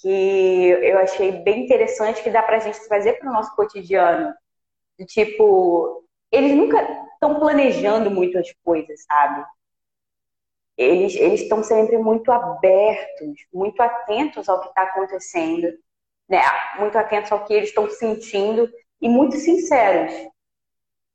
[0.00, 4.34] que eu achei bem interessante que dá pra gente trazer para o nosso cotidiano.
[5.06, 6.80] Tipo, eles nunca
[7.14, 9.44] estão planejando muito as coisas, sabe?
[10.82, 15.68] Eles estão sempre muito abertos, muito atentos ao que está acontecendo
[16.30, 16.40] né,
[16.78, 20.12] muito atentos ao que eles estão sentindo e muito sinceros.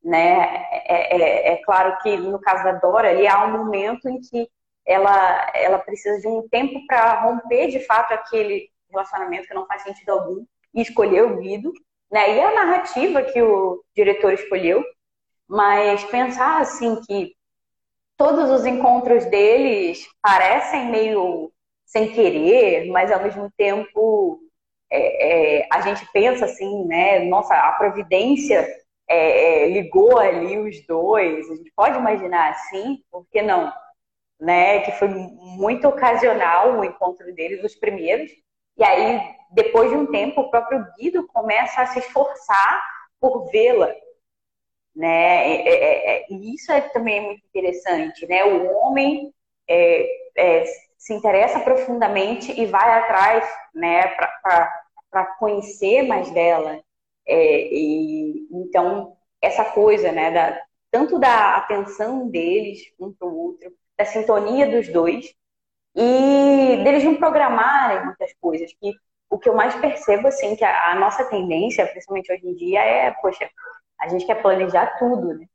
[0.04, 0.68] Né?
[0.72, 4.48] É, é, é, claro que no caso da Dora, ali há um momento em que
[4.86, 9.82] ela, ela precisa de um tempo para romper de fato aquele relacionamento que não faz
[9.82, 11.72] sentido algum e escolher o Guido.
[12.12, 12.36] Né?
[12.36, 14.84] E a narrativa que o diretor escolheu,
[15.48, 17.35] mas pensar assim que
[18.18, 21.52] todos os encontros deles parecem meio
[21.86, 24.40] sem querer, mas ao mesmo tempo
[24.92, 27.20] é, é, a gente pensa assim, né?
[27.20, 28.68] Nossa, a providência
[29.08, 31.50] é, é, ligou ali os dois.
[31.50, 33.72] A gente pode imaginar assim, por que não?
[34.40, 34.82] Né?
[34.82, 38.32] Que foi muito ocasional o encontro deles, os primeiros.
[38.78, 42.84] E aí, depois de um tempo, o próprio Guido começa a se esforçar
[43.20, 43.94] por vê-la.
[44.96, 45.68] Né?
[45.68, 48.46] É, é, e isso é também muito interessante, né?
[48.46, 49.34] O homem
[50.98, 54.08] se interessa profundamente e vai atrás, né,
[55.12, 56.82] para conhecer mais dela.
[57.28, 63.72] É, e, então, essa coisa, né, da, tanto da atenção deles um para o outro,
[63.98, 65.34] da sintonia dos dois,
[65.96, 68.74] e deles não programarem muitas coisas.
[68.74, 68.92] Que
[69.30, 72.82] o que eu mais percebo, assim, que a, a nossa tendência, principalmente hoje em dia,
[72.82, 73.48] é, poxa,
[74.00, 75.46] a gente quer planejar tudo, né?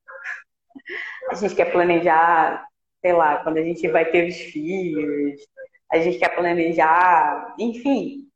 [1.31, 2.67] A gente quer planejar,
[3.01, 5.41] sei lá, quando a gente vai ter os filhos,
[5.91, 8.29] a gente quer planejar, enfim.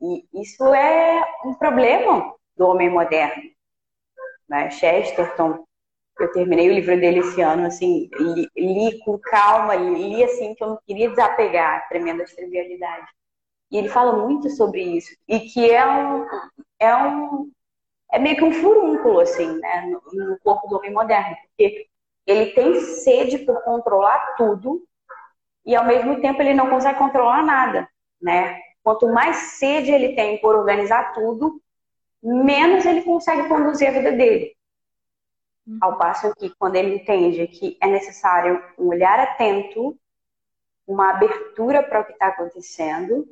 [0.00, 3.42] E isso é um problema do homem moderno.
[4.48, 4.70] Né?
[4.70, 5.64] Chesterton,
[6.18, 10.62] eu terminei o livro dele esse ano, assim, li, li com calma, li, assim que
[10.62, 13.08] eu não queria desapegar, tremendas trivialidades.
[13.70, 16.26] E ele fala muito sobre isso e que é um
[16.78, 17.50] é um
[18.12, 21.86] é meio que um furúnculo assim, né, no, no corpo do homem moderno, porque
[22.26, 24.82] ele tem sede por controlar tudo
[25.64, 27.88] e ao mesmo tempo ele não consegue controlar nada,
[28.20, 28.60] né?
[28.82, 31.60] Quanto mais sede ele tem por organizar tudo,
[32.22, 34.56] menos ele consegue conduzir a vida dele.
[35.66, 35.78] Uhum.
[35.80, 39.96] Ao passo que, quando ele entende que é necessário um olhar atento,
[40.86, 43.26] uma abertura para o que está acontecendo,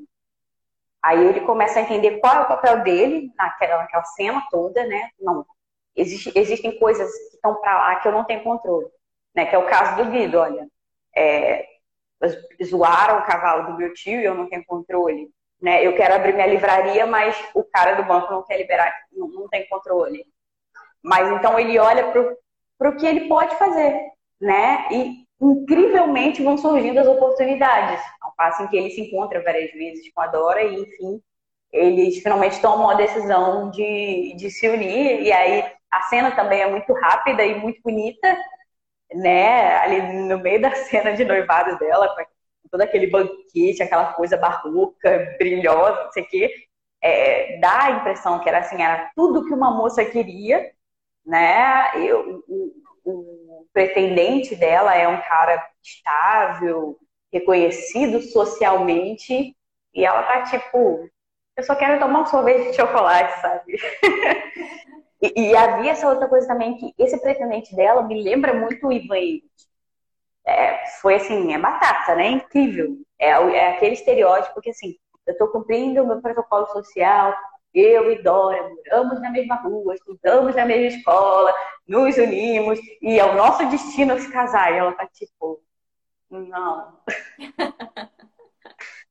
[1.02, 5.10] aí ele começa a entender qual é o papel dele naquela, naquela cena toda, né?
[5.20, 5.46] Não,
[5.94, 8.86] existe, existem coisas que estão para lá que eu não tenho controle,
[9.34, 9.46] né?
[9.46, 10.66] Que é o caso do Guido, olha.
[11.16, 11.66] É,
[12.64, 15.30] zoaram o cavalo do meu tio e eu não tenho controle.
[15.60, 15.84] Né?
[15.84, 19.48] Eu quero abrir minha livraria, mas o cara do banco não quer liberar, não, não
[19.48, 20.24] tem controle.
[21.02, 22.12] Mas então ele olha
[22.78, 24.86] para o que ele pode fazer, né?
[24.90, 28.02] E incrivelmente vão surgindo as oportunidades.
[28.20, 31.22] Ao passo em que ele se encontra várias vezes com a Dora e, enfim,
[31.72, 35.22] eles finalmente tomam a decisão de, de se unir.
[35.22, 38.36] E aí a cena também é muito rápida e muito bonita,
[39.14, 39.76] né?
[39.78, 42.08] Ali no meio da cena de noivado dela,
[42.62, 46.54] com todo aquele banquete, aquela coisa barroca, brilhosa, não sei o quê,
[47.02, 50.70] é, dá a impressão que era assim, era tudo que uma moça queria,
[51.24, 51.98] né?
[51.98, 52.44] E o,
[53.10, 56.96] o, pretendente dela é um cara estável,
[57.32, 59.54] reconhecido socialmente,
[59.94, 61.08] e ela tá tipo,
[61.56, 63.76] eu só quero tomar um sorvete de chocolate, sabe?
[65.22, 68.92] e, e, havia essa outra coisa também, que esse pretendente dela me lembra muito o
[68.92, 69.40] Ivan
[70.46, 72.28] é, foi assim, é batata, né?
[72.28, 72.96] Incrível.
[73.18, 77.36] É, é aquele estereótipo que assim, eu estou cumprindo o meu protocolo social,
[77.74, 81.54] eu e Dora moramos na mesma rua, estudamos na mesma escola,
[81.86, 84.72] nos unimos e é o nosso destino se casar.
[84.72, 85.62] E ela tá tipo,
[86.30, 87.00] não.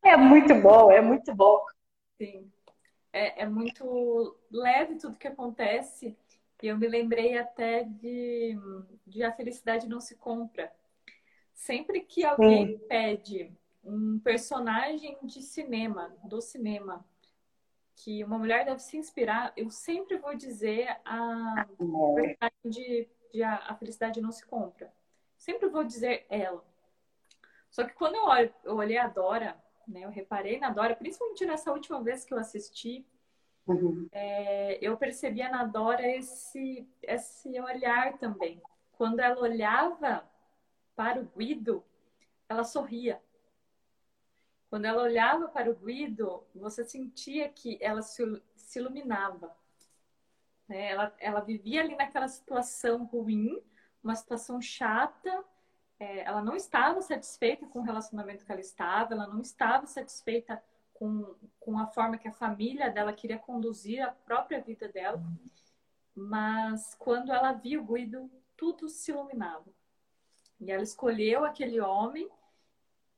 [0.04, 1.64] é muito bom, é muito bom.
[2.18, 2.52] Sim.
[3.14, 6.18] É, é muito leve tudo que acontece.
[6.62, 8.58] E eu me lembrei até de,
[9.06, 10.72] de A Felicidade Não Se Compra,
[11.58, 12.88] Sempre que alguém Sim.
[12.88, 13.52] pede
[13.84, 17.04] um personagem de cinema, do cinema,
[17.98, 21.66] que uma mulher deve se inspirar, eu sempre vou dizer a
[22.16, 24.94] personagem de, de a, a, felicidade não se compra.
[25.36, 26.64] Sempre vou dizer ela.
[27.72, 29.58] Só que quando eu, olho, eu olhei a Dora,
[29.88, 33.04] né, eu reparei na Dora, principalmente nessa última vez que eu assisti,
[33.66, 34.08] uhum.
[34.12, 38.62] é, eu percebia na Dora esse, esse olhar também.
[38.92, 40.24] Quando ela olhava
[40.96, 41.84] para o Guido,
[42.48, 43.20] ela sorria.
[44.70, 48.24] Quando ela olhava para o Guido, você sentia que ela se,
[48.76, 49.56] iluminava.
[50.68, 50.92] Né?
[50.92, 53.62] Ela, ela vivia ali naquela situação ruim,
[54.04, 55.44] uma situação chata.
[56.00, 60.62] É, ela não estava satisfeita com o relacionamento que ela estava, ela não estava satisfeita
[60.94, 65.22] com, com a forma que a família dela queria conduzir a própria vida dela.
[66.14, 69.66] Mas quando ela viu o Guido, tudo se iluminava.
[70.60, 72.28] E ela escolheu aquele homem.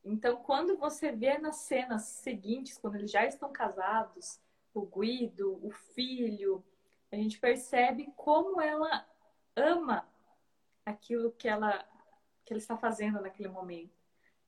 [0.03, 4.39] Então, quando você vê nas cenas seguintes, quando eles já estão casados,
[4.73, 6.63] o Guido, o filho,
[7.11, 9.05] a gente percebe como ela
[9.55, 10.07] ama
[10.85, 11.85] aquilo que ela
[12.45, 13.93] que ela está fazendo naquele momento.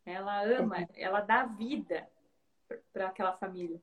[0.04, 2.10] Ela ama, ela dá vida
[2.92, 3.80] para aquela família.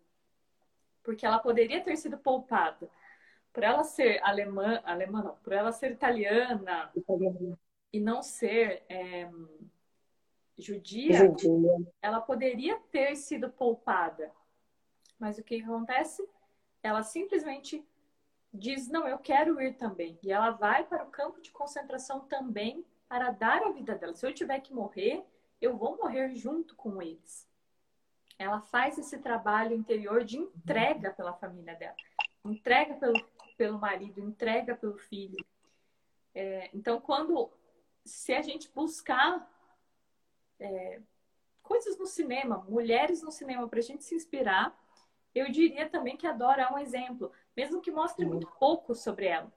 [1.04, 2.90] Porque ela poderia ter sido poupada.
[3.52, 7.56] Por ela ser alemã, alemã não, por ela ser italiana, italiana
[7.92, 9.30] e não ser é,
[10.58, 14.32] judia, judia, ela poderia ter sido poupada.
[15.18, 16.28] Mas o que acontece?
[16.82, 17.84] Ela simplesmente
[18.52, 20.18] diz: Não, eu quero ir também.
[20.22, 24.14] E ela vai para o campo de concentração também para dar a vida dela.
[24.14, 25.24] Se eu tiver que morrer,
[25.60, 27.48] eu vou morrer junto com eles.
[28.38, 31.96] Ela faz esse trabalho interior de entrega pela família dela,
[32.44, 33.20] entrega pelo,
[33.56, 35.44] pelo marido, entrega pelo filho.
[36.32, 37.50] É, então, quando
[38.04, 39.50] se a gente buscar
[40.60, 41.00] é,
[41.62, 44.78] coisas no cinema, mulheres no cinema, para a gente se inspirar,
[45.34, 49.26] eu diria também que a Dora é um exemplo, mesmo que mostre muito pouco sobre
[49.26, 49.52] ela.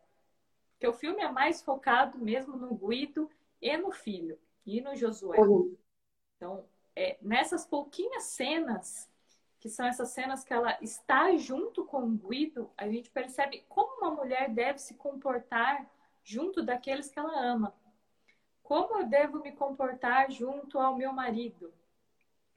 [0.74, 3.30] Porque o filme é mais focado mesmo no Guido
[3.62, 5.40] e no filho, e no Josué.
[5.40, 5.78] Uhum.
[6.36, 9.10] Então, é, nessas pouquinhas cenas,
[9.60, 14.00] que são essas cenas que ela está junto com o Guido, a gente percebe como
[14.00, 15.90] uma mulher deve se comportar
[16.24, 17.74] junto daqueles que ela ama.
[18.72, 21.74] Como eu devo me comportar junto ao meu marido?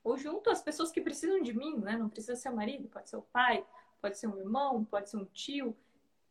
[0.05, 1.97] Ou junto às pessoas que precisam de mim, né?
[1.97, 3.67] Não precisa ser o marido, pode ser o pai,
[4.01, 5.77] pode ser um irmão, pode ser um tio,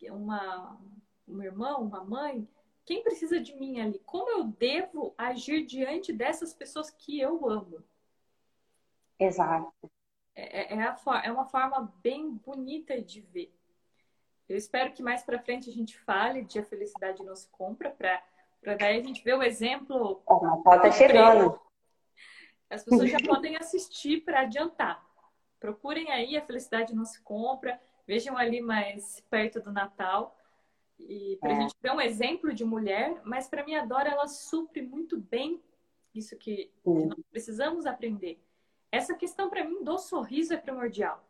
[0.03, 0.79] uma,
[1.27, 2.47] um irmão, uma mãe.
[2.85, 3.99] Quem precisa de mim ali?
[4.05, 7.83] Como eu devo agir diante dessas pessoas que eu amo?
[9.19, 9.91] Exato.
[10.33, 13.53] É, é, é, a, é uma forma bem bonita de ver.
[14.47, 17.91] Eu espero que mais para frente a gente fale de a felicidade não se compra
[17.91, 18.23] para
[18.63, 20.23] para daí a gente ver o exemplo.
[20.25, 21.59] O Natal tá chegando.
[22.69, 25.05] As pessoas já podem assistir para adiantar.
[25.59, 27.79] Procurem aí, a felicidade não se compra.
[28.07, 30.37] Vejam ali mais perto do Natal.
[30.97, 31.61] E para a é.
[31.61, 35.61] gente ver um exemplo de mulher, mas para mim a Dora ela supre muito bem
[36.13, 38.41] isso que, que nós precisamos aprender.
[38.91, 41.23] Essa questão para mim do sorriso é primordial.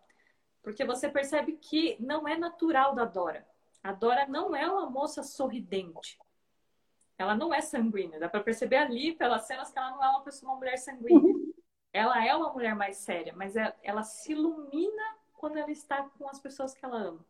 [0.62, 3.46] Porque você percebe que não é natural da Dora.
[3.82, 6.18] A Dora não é uma moça sorridente.
[7.18, 8.20] Ela não é sanguínea.
[8.20, 11.34] Dá para perceber ali pelas cenas que ela não é uma pessoa, uma mulher sanguínea.
[11.92, 16.04] Ela é uma mulher mais séria, mas ela, é, ela se ilumina quando ela está
[16.18, 17.26] com as pessoas que ela ama.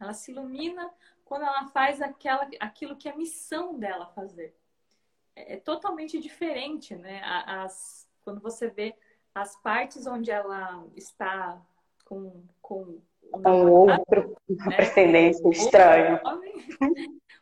[0.00, 0.90] Ela se ilumina
[1.24, 4.56] quando ela faz aquela, aquilo que é a missão dela fazer.
[5.36, 7.22] É, é totalmente diferente, né?
[7.24, 8.96] As, quando você vê
[9.32, 11.64] as partes onde ela está
[12.04, 13.00] com, com
[13.34, 15.30] um outro, uma né?
[15.50, 16.22] estranha.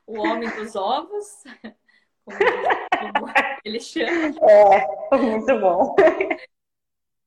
[0.06, 1.44] O homem dos ovos,
[2.24, 3.32] como,
[3.64, 4.34] ele chama.
[4.48, 5.94] É, muito bom.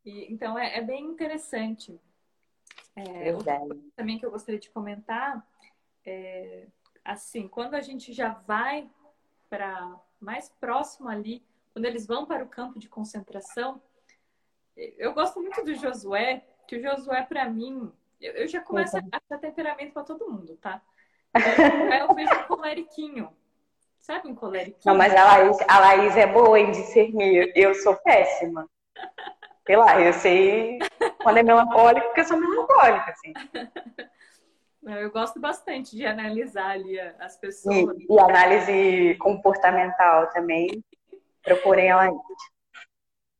[0.05, 1.99] E, então, é, é, bem interessante.
[2.95, 3.31] É,
[3.95, 5.47] também que eu gostaria de comentar
[6.05, 6.67] é,
[7.05, 8.89] assim, quando a gente já vai
[9.49, 11.43] para mais próximo ali,
[11.73, 13.81] quando eles vão para o campo de concentração,
[14.75, 17.91] eu gosto muito do Josué, que o Josué, para mim,
[18.21, 20.81] eu, eu, já começo a dar temperamento para todo mundo, tá?
[22.01, 23.29] Eu vejo um coleriquinho.
[23.99, 24.81] Sabe um coleriquinho?
[24.85, 27.51] Não, mas a Laís, a Laís é boa em discernir.
[27.55, 28.67] Eu sou péssima.
[29.65, 30.79] Sei lá, eu sei
[31.23, 33.33] quando é melancólico, porque eu sou melancólica, assim.
[34.83, 37.95] Eu gosto bastante de analisar ali as pessoas.
[37.99, 40.83] E, e análise comportamental também.
[41.43, 42.17] Procurem a Laís.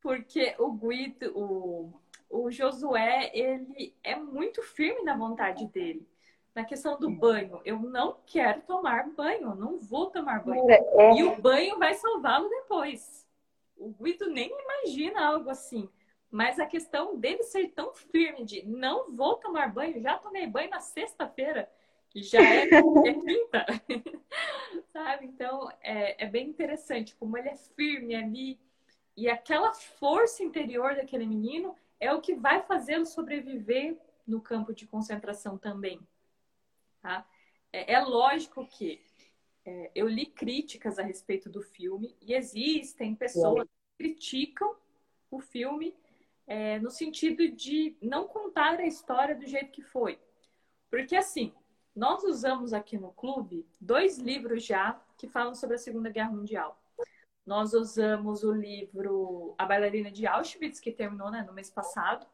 [0.00, 1.92] Porque o Guido, o,
[2.32, 6.08] o Josué, ele é muito firme na vontade dele
[6.54, 7.60] na questão do banho.
[7.64, 10.70] Eu não quero tomar banho, não vou tomar banho.
[10.70, 11.14] É.
[11.14, 13.26] E o banho vai salvá-lo depois.
[13.76, 15.88] O Guido nem imagina algo assim.
[16.30, 20.70] Mas a questão dele ser tão firme de não vou tomar banho, já tomei banho
[20.70, 21.70] na sexta-feira,
[22.14, 23.66] já é, é quinta.
[24.92, 25.26] Sabe?
[25.26, 28.58] Então é, é bem interessante como ele é firme ali.
[29.14, 33.96] E aquela força interior daquele menino é o que vai fazê-lo sobreviver
[34.26, 36.00] no campo de concentração também.
[37.00, 37.24] Tá?
[37.72, 39.00] É, é lógico que
[39.64, 44.74] é, eu li críticas a respeito do filme e existem pessoas que criticam
[45.30, 45.94] o filme
[46.44, 50.18] é, no sentido de não contar a história do jeito que foi.
[50.90, 51.54] Porque assim,
[51.94, 56.81] nós usamos aqui no clube dois livros já que falam sobre a Segunda Guerra Mundial.
[57.44, 62.26] Nós usamos o livro A Bailarina de Auschwitz, que terminou né, no mês passado,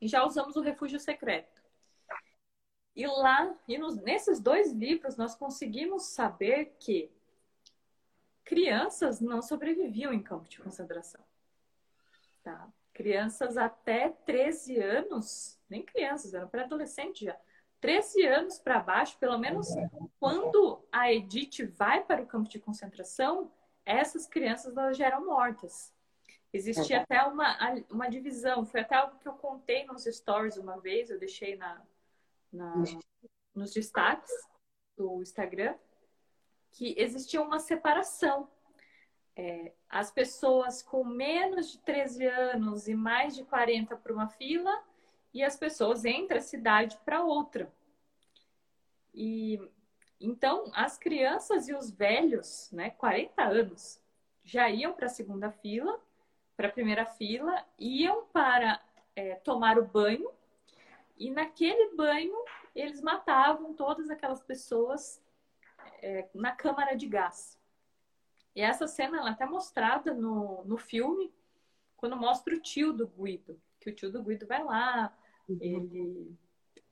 [0.00, 1.62] e já usamos o Refúgio Secreto.
[2.94, 7.10] E lá, e nos, nesses dois livros, nós conseguimos saber que
[8.44, 11.22] crianças não sobreviviam em campo de concentração.
[12.42, 12.68] Tá?
[12.92, 17.38] Crianças até 13 anos, nem crianças, eram pré-adolescentes já.
[17.80, 19.68] 13 anos para baixo, pelo menos
[20.18, 23.52] quando a Edith vai para o campo de concentração,
[23.86, 25.94] essas crianças elas já eram mortas.
[26.52, 27.56] Existia até uma,
[27.90, 31.82] uma divisão, foi até algo que eu contei nos stories uma vez, eu deixei na,
[32.52, 32.82] na,
[33.54, 34.30] nos destaques
[34.96, 35.76] do Instagram
[36.72, 38.50] que existia uma separação.
[39.34, 44.82] É, as pessoas com menos de 13 anos e mais de 40 para uma fila
[45.32, 47.70] e as pessoas entre a cidade para outra.
[49.14, 49.60] E
[50.20, 54.02] então as crianças e os velhos, né, 40 anos,
[54.44, 56.00] já iam para a segunda fila,
[56.56, 58.80] para a primeira fila, iam para
[59.14, 60.30] é, tomar o banho
[61.18, 62.34] e naquele banho,
[62.74, 65.22] eles matavam todas aquelas pessoas
[66.02, 67.58] é, na câmara de gás.
[68.54, 71.32] E essa cena ela é até mostrada no, no filme,
[71.96, 75.14] quando mostra o tio do Guido, que o tio do Guido vai lá,
[75.48, 75.58] uhum.
[75.60, 76.36] ele,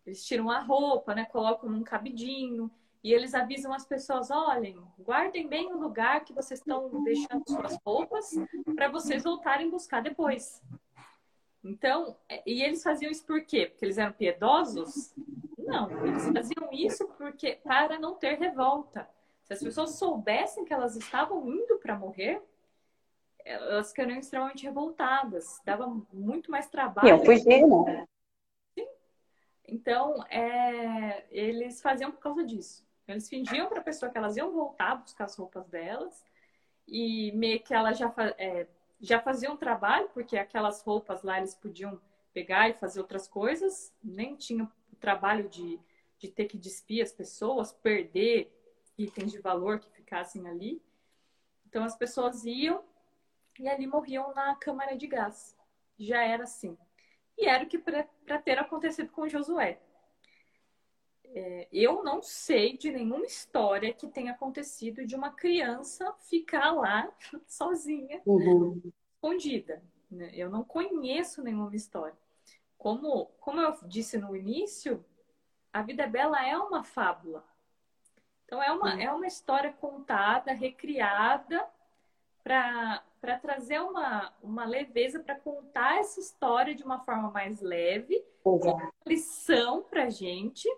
[0.05, 1.25] eles tiram a roupa, né?
[1.27, 2.71] Colocam num cabidinho
[3.05, 7.79] e eles avisam as pessoas: olhem, guardem bem o lugar que vocês estão deixando suas
[7.85, 8.31] roupas
[8.75, 10.63] para vocês voltarem buscar depois.
[11.63, 13.67] Então, é, e eles faziam isso por quê?
[13.67, 15.15] Porque eles eram piedosos?
[15.59, 19.09] Não, eles faziam isso porque para não ter revolta.
[19.45, 22.43] Se as pessoas soubessem que elas estavam indo para morrer,
[23.45, 25.61] elas ficariam extremamente revoltadas.
[25.65, 27.09] Dava muito mais trabalho.
[27.09, 28.07] Eu fugir, né?
[29.67, 32.85] Então, é, eles faziam por causa disso.
[33.07, 36.25] Eles fingiam para a pessoa que elas iam voltar buscar as roupas delas
[36.87, 38.67] e meio que elas já, é,
[39.01, 42.01] já faziam trabalho, porque aquelas roupas lá eles podiam
[42.33, 45.79] pegar e fazer outras coisas, nem tinham o trabalho de,
[46.19, 48.53] de ter que despir as pessoas, perder
[48.99, 50.83] itens de valor que ficassem ali.
[51.67, 52.83] Então as pessoas iam
[53.59, 55.57] e ali morriam na câmara de gás.
[55.99, 56.77] Já era assim.
[57.37, 59.81] E era o que para ter acontecido com Josué.
[61.27, 67.13] É, eu não sei de nenhuma história que tenha acontecido de uma criança ficar lá
[67.47, 68.81] sozinha, uhum.
[69.15, 69.83] escondida.
[70.11, 70.31] Né?
[70.35, 72.17] Eu não conheço nenhuma história.
[72.79, 75.05] Como, como eu disse no início,
[75.73, 77.45] a vida bela é uma fábula.
[78.45, 81.67] Então é uma, é uma história contada, recriada
[82.45, 88.59] para trazer uma, uma leveza, para contar essa história de uma forma mais leve, uhum.
[88.59, 90.69] uma lição para gente.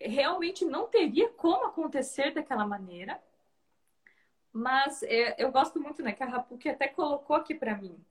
[0.00, 3.22] Realmente não teria como acontecer daquela maneira,
[4.52, 8.02] mas é, eu gosto muito, né, que a Rapuki até colocou aqui para mim,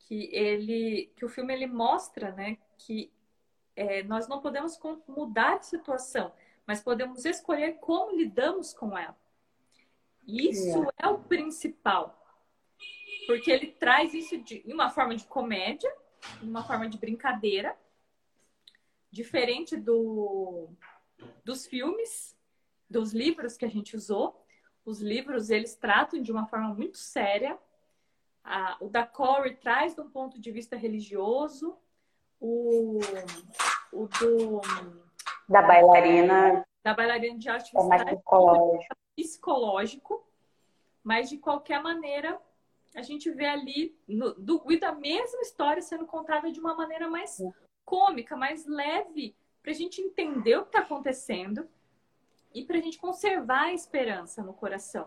[0.00, 3.12] que ele, que o filme ele mostra, né, que
[3.76, 6.32] é, nós não podemos mudar a situação,
[6.66, 9.16] mas podemos escolher como lidamos com ela.
[10.26, 12.16] Isso é, é o principal.
[13.26, 15.92] Porque ele traz isso de uma forma de comédia,
[16.42, 17.76] uma forma de brincadeira,
[19.10, 20.68] diferente do,
[21.44, 22.36] dos filmes,
[22.88, 24.44] dos livros que a gente usou.
[24.84, 27.58] Os livros, eles tratam de uma forma muito séria.
[28.42, 31.76] Ah, o da Corey traz de um ponto de vista religioso.
[32.40, 32.98] O,
[33.92, 34.60] o do...
[35.48, 36.64] Da bailarina.
[36.82, 40.26] Da bailarina de arte é mais psicológico psicológico,
[41.02, 42.40] mas de qualquer maneira
[42.94, 47.08] a gente vê ali no, do Guido a mesma história sendo contada de uma maneira
[47.08, 47.40] mais
[47.84, 51.68] cômica, mais leve, para a gente entender o que está acontecendo
[52.54, 55.06] e para a gente conservar a esperança no coração.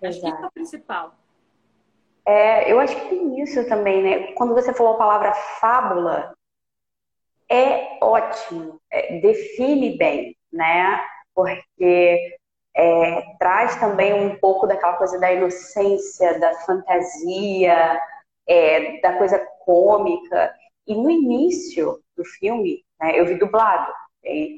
[0.00, 0.06] Exato.
[0.06, 1.14] Acho que isso é o principal.
[2.24, 4.32] É, eu acho que tem isso também, né?
[4.32, 6.34] Quando você falou a palavra fábula,
[7.50, 11.02] é ótimo, é, define bem, né?
[11.34, 12.38] Porque
[12.76, 17.98] é, traz também um pouco daquela coisa da inocência, da fantasia,
[18.46, 20.54] é, da coisa cômica.
[20.86, 23.92] E no início do filme, né, eu vi dublado.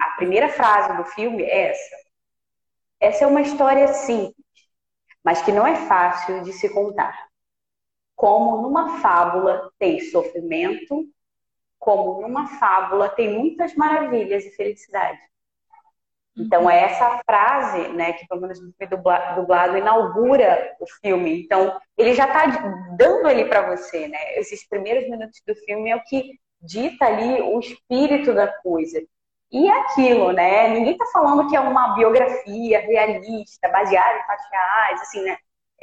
[0.01, 1.97] A primeira frase do filme é essa.
[2.99, 4.35] Essa é uma história simples,
[5.25, 7.29] mas que não é fácil de se contar.
[8.17, 11.07] Como numa fábula tem sofrimento,
[11.79, 15.19] como numa fábula tem muitas maravilhas e felicidade.
[16.37, 18.97] Então, é essa frase, né, que pelo menos no filme
[19.35, 21.43] dublado inaugura o filme.
[21.43, 22.47] Então, ele já está
[22.97, 24.39] dando ali para você, né?
[24.39, 29.01] Esses primeiros minutos do filme é o que dita ali o espírito da coisa.
[29.53, 30.69] E é aquilo, né?
[30.69, 35.37] Ninguém está falando que é uma biografia realista, baseada em fatos reais, assim, né?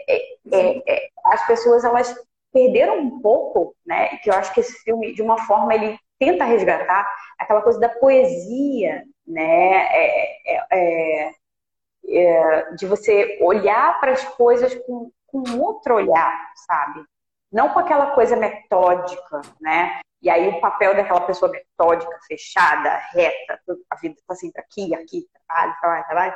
[0.08, 2.16] É, é, é, as pessoas, elas
[2.54, 4.18] perderam um pouco, né?
[4.18, 7.08] Que eu acho que esse filme, de uma forma, ele tenta resgatar
[7.38, 9.88] aquela coisa da poesia, né?
[9.92, 11.34] É,
[12.10, 17.04] é, de você olhar para as coisas com, com outro olhar, sabe?
[17.52, 20.00] Não com aquela coisa metódica, né?
[20.22, 23.60] E aí o papel daquela pessoa metódica, fechada, reta,
[23.90, 26.36] a vida está sempre aqui, aqui, trabalho, trabalho, trabalho,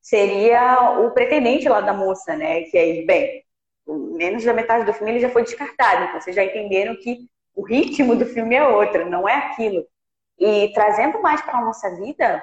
[0.00, 2.62] seria o pretendente lá da moça, né?
[2.62, 3.44] Que aí, bem,
[3.86, 7.62] menos da metade do filme ele já foi descartado, então vocês já entenderam que o
[7.62, 9.86] ritmo do filme é outro, não é aquilo.
[10.38, 12.42] E trazendo mais para a nossa vida,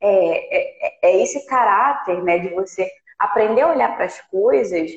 [0.00, 4.90] é, é, é, esse caráter né, de você aprender a olhar para as coisas,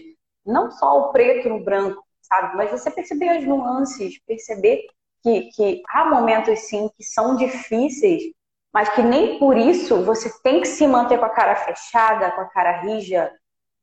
[0.45, 2.55] não só o preto no branco, sabe?
[2.57, 4.88] Mas você perceber as nuances, perceber
[5.21, 8.24] que, que há momentos sim que são difíceis,
[8.74, 12.41] mas que nem por isso você tem que se manter com a cara fechada, com
[12.41, 13.32] a cara rija,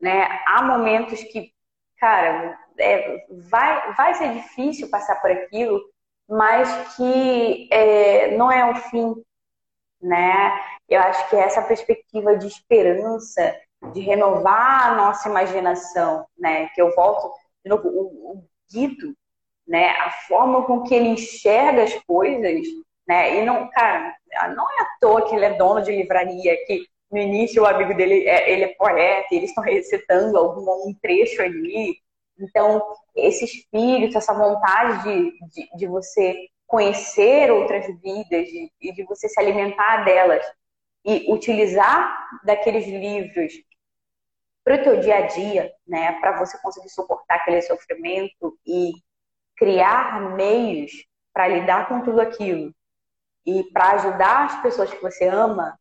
[0.00, 0.26] né?
[0.46, 1.52] Há momentos que,
[1.98, 5.80] cara, é, vai, vai ser difícil passar por aquilo,
[6.28, 9.14] mas que é, não é o fim,
[10.02, 10.58] né?
[10.88, 13.54] Eu acho que essa perspectiva de esperança,
[13.92, 16.68] de renovar a nossa imaginação, né?
[16.74, 17.32] Que eu volto,
[17.64, 19.14] de novo, o, o Guido,
[19.66, 19.90] né?
[19.90, 22.60] A forma com que ele enxerga as coisas,
[23.06, 23.38] né?
[23.38, 24.14] E não, cara,
[24.54, 27.94] não é à toa que ele é dono de livraria, que no início o amigo
[27.94, 31.96] dele é, ele é poeta, e eles estão recitando algum um trecho ali.
[32.38, 32.82] Então,
[33.14, 36.34] esse espírito, essa vontade de, de, de você
[36.66, 40.44] conhecer outras vidas e de, de você se alimentar delas
[41.04, 43.52] e utilizar daqueles livros
[44.64, 48.92] para o teu dia a dia, né, para você conseguir suportar aquele sofrimento e
[49.56, 50.90] criar meios
[51.32, 52.74] para lidar com tudo aquilo
[53.46, 55.78] e para ajudar as pessoas que você ama,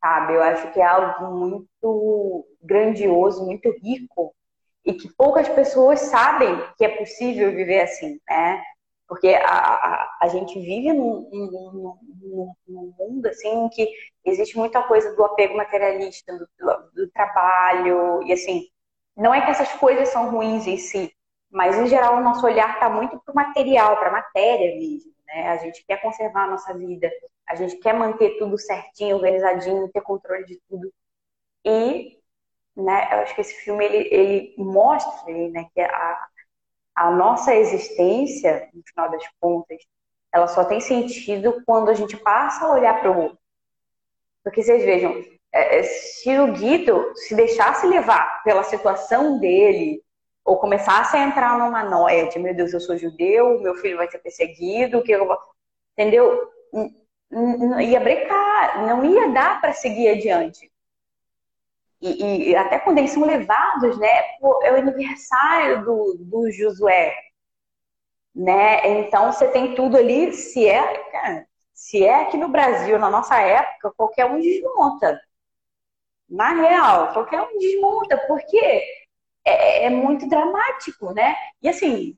[0.00, 0.34] sabe?
[0.34, 4.34] Eu acho que é algo muito grandioso, muito rico
[4.84, 8.62] e que poucas pessoas sabem que é possível viver assim, né?
[9.08, 13.88] Porque a, a, a gente vive num, num, num, num, mundo assim que
[14.24, 16.48] existe muita coisa do apego materialista, do,
[16.92, 18.66] do, trabalho, e assim,
[19.16, 21.12] não é que essas coisas são ruins em si,
[21.50, 25.12] mas em geral o nosso olhar está muito para o material, para a matéria mesmo.
[25.26, 25.48] Né?
[25.50, 27.10] A gente quer conservar a nossa vida,
[27.46, 30.92] a gente quer manter tudo certinho, organizadinho, ter controle de tudo.
[31.64, 32.18] E
[32.76, 36.28] né, eu acho que esse filme ele, ele mostra né, que a,
[36.96, 39.78] a nossa existência, no final das contas,
[40.32, 43.38] ela só tem sentido quando a gente passa a olhar para o outro.
[44.42, 45.12] Porque vocês vejam,
[45.52, 50.02] é, é, se o Guido se deixasse levar pela situação dele,
[50.42, 54.10] ou começasse a entrar numa noia de, meu Deus, eu sou judeu, meu filho vai
[54.10, 55.28] ser perseguido, que eu...
[55.92, 56.50] entendeu?
[57.80, 60.70] Ia brecar, não ia dar para seguir adiante.
[62.00, 64.08] E, e, até quando eles são levados, né?
[64.62, 67.14] É o aniversário do, do Josué,
[68.34, 69.00] né?
[69.00, 70.32] Então você tem tudo ali.
[70.32, 75.20] Se é, se é aqui no Brasil, na nossa época, qualquer um desmonta.
[76.28, 78.58] Na real, qualquer um desmonta, porque
[79.44, 81.36] é, é muito dramático, né?
[81.62, 82.16] E assim,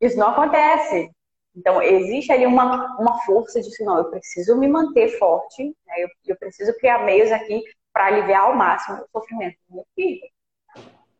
[0.00, 1.10] isso não acontece.
[1.56, 5.94] Então, existe ali uma, uma força de, não, eu preciso me manter forte, né?
[5.98, 7.62] eu, eu preciso criar meios aqui
[7.98, 10.22] para aliviar ao máximo o sofrimento do meu filho.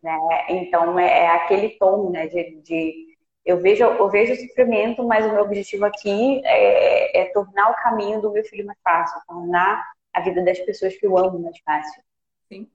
[0.01, 0.16] Né?
[0.49, 5.26] Então, é, é aquele tom né, de, de, eu, vejo, eu vejo o sofrimento, mas
[5.26, 9.91] o meu objetivo aqui é, é tornar o caminho do meu filho mais fácil, tornar
[10.12, 12.01] a vida das pessoas que eu amo mais fácil.
[12.49, 12.70] Sim.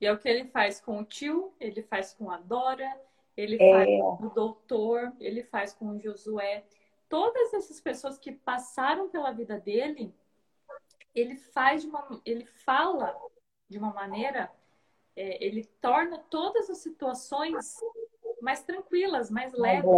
[0.00, 2.92] E é o que ele faz com o tio, ele faz com a Dora,
[3.36, 3.72] ele é...
[3.72, 6.64] faz com o doutor, ele faz com o Josué.
[7.08, 10.12] Todas essas pessoas que passaram pela vida dele,
[11.14, 13.16] ele faz uma, ele fala
[13.74, 14.52] de uma maneira,
[15.16, 17.76] é, ele torna todas as situações
[18.40, 19.90] mais tranquilas, mais leves.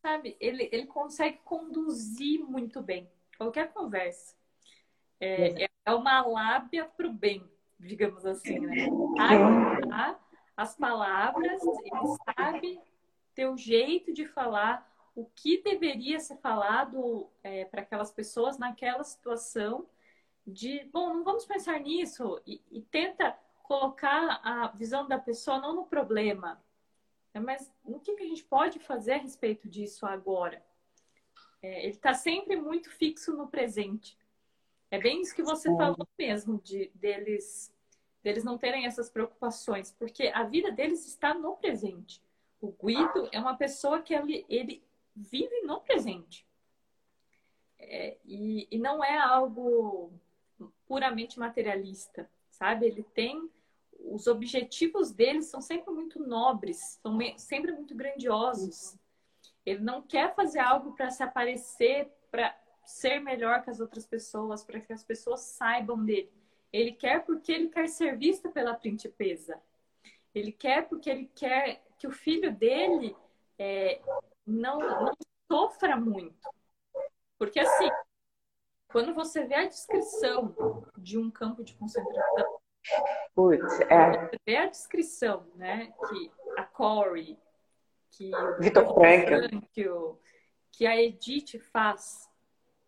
[0.00, 0.36] Sabe?
[0.38, 4.36] Ele, ele consegue conduzir muito bem qualquer conversa.
[5.18, 7.42] É, é uma lábia para o bem,
[7.80, 8.86] digamos assim, né?
[10.56, 12.80] as palavras, ele sabe
[13.34, 19.02] ter o jeito de falar o que deveria ser falado é, para aquelas pessoas naquela
[19.02, 19.88] situação
[20.46, 25.74] de, bom, não vamos pensar nisso e, e tenta colocar a visão da pessoa não
[25.74, 26.62] no problema,
[27.32, 30.64] né, mas no que, que a gente pode fazer a respeito disso agora.
[31.62, 34.18] É, ele está sempre muito fixo no presente.
[34.90, 37.74] É bem isso que você falou mesmo, de deles,
[38.22, 42.22] deles não terem essas preocupações, porque a vida deles está no presente.
[42.60, 44.84] O Guido é uma pessoa que ele, ele
[45.16, 46.46] vive no presente.
[47.78, 50.12] É, e, e não é algo
[50.86, 52.86] puramente materialista, sabe?
[52.86, 53.50] Ele tem
[54.04, 58.96] os objetivos dele são sempre muito nobres, são sempre muito grandiosos.
[59.64, 62.54] Ele não quer fazer algo para se aparecer, para
[62.84, 66.30] ser melhor que as outras pessoas, para que as pessoas saibam dele.
[66.72, 69.60] Ele quer porque ele quer ser visto pela principesa.
[70.34, 73.16] Ele quer porque ele quer que o filho dele
[73.58, 74.00] é,
[74.46, 75.14] não, não
[75.50, 76.48] sofra muito.
[77.38, 77.88] Porque assim,
[78.94, 80.54] quando você vê a descrição
[80.96, 82.60] de um campo de concentração,
[83.34, 84.12] Putz, é.
[84.12, 87.36] você vê a descrição, né, que a Corey,
[88.12, 88.30] que
[88.60, 90.16] Vitor Frankl,
[90.70, 92.30] que a Edith faz,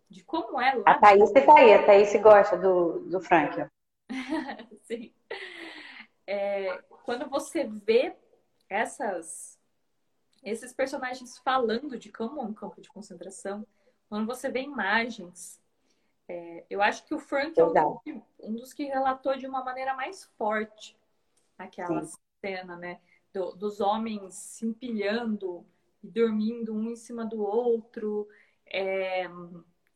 [0.09, 0.85] de como é lá.
[0.87, 3.63] A Thaís tá aí, a Thaís gosta do, do Frankl.
[4.83, 5.13] Sim.
[6.25, 8.15] É, quando você vê
[8.69, 9.59] essas,
[10.45, 13.67] esses personagens falando de como é um campo de concentração,
[14.09, 15.61] quando você vê imagens
[16.29, 20.25] é, eu acho que o Frank é um, dos que relatou de uma maneira mais
[20.37, 20.97] forte
[21.57, 22.17] aquela Sim.
[22.45, 23.01] cena, né?
[23.33, 25.65] Do, dos homens se empilhando
[26.03, 28.29] e dormindo um em cima do outro.
[28.67, 29.29] É,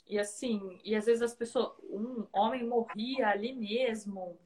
[0.07, 4.39] e assim, e às vezes as pessoas, um homem morria ali mesmo.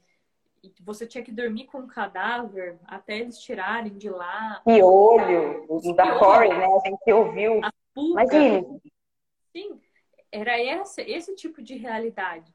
[0.80, 4.62] você tinha que dormir com um cadáver até eles tirarem de lá.
[4.66, 6.66] E olho, o da Corey, né?
[6.66, 7.60] A gente ouviu.
[7.96, 8.80] Imagina.
[9.52, 9.80] Sim,
[10.34, 12.52] era esse, esse tipo de realidade.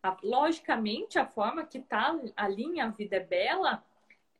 [0.00, 3.84] A, logicamente, a forma que está ali em A Vida é Bela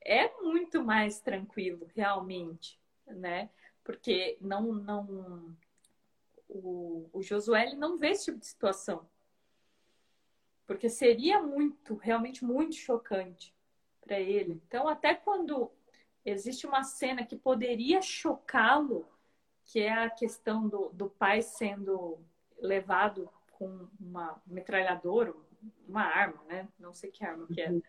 [0.01, 3.51] é muito mais tranquilo, realmente, né?
[3.83, 5.57] Porque não, não,
[6.49, 9.09] o, o Josué não vê esse tipo de situação.
[10.65, 13.53] Porque seria muito, realmente muito chocante
[14.01, 14.63] para ele.
[14.69, 15.73] Então, até quando
[16.25, 19.09] existe uma cena que poderia chocá-lo,
[19.65, 22.21] que é a questão do, do pai sendo
[22.61, 25.35] levado com uma metralhadora,
[25.87, 26.69] uma arma, né?
[26.79, 27.83] Não sei que arma que é, uhum.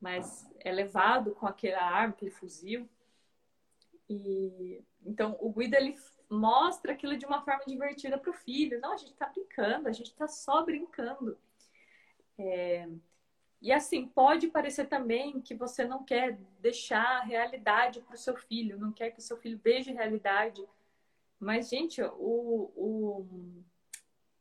[0.00, 2.88] mas é levado com aquela arma, aquele fuzil.
[4.08, 5.96] E então o Guido ele
[6.28, 8.80] mostra aquilo de uma forma divertida para o filho.
[8.80, 11.38] Não, a gente está brincando, a gente está só brincando.
[12.38, 12.88] É...
[13.60, 18.36] E assim, pode parecer também que você não quer deixar a realidade para o seu
[18.36, 20.62] filho, não quer que o seu filho veja a realidade.
[21.40, 23.26] Mas, gente, o, o,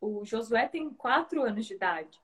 [0.04, 2.22] o Josué tem quatro anos de idade,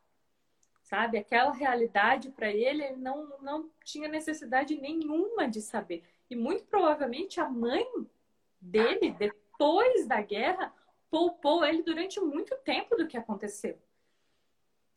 [0.84, 1.18] sabe?
[1.18, 6.04] Aquela realidade para ele, ele não, não tinha necessidade nenhuma de saber.
[6.30, 7.88] E muito provavelmente a mãe
[8.60, 10.74] dele, depois da guerra,
[11.10, 13.78] poupou ele durante muito tempo do que aconteceu.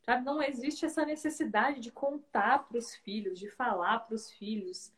[0.01, 0.25] Sabe?
[0.25, 4.91] Não existe essa necessidade de contar para os filhos, de falar para os filhos,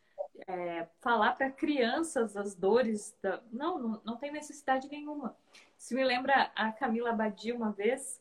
[0.47, 3.15] é, falar para crianças as dores.
[3.21, 3.41] Da...
[3.51, 5.37] Não, não, não tem necessidade nenhuma.
[5.77, 8.19] Isso me lembra a Camila Badia uma vez,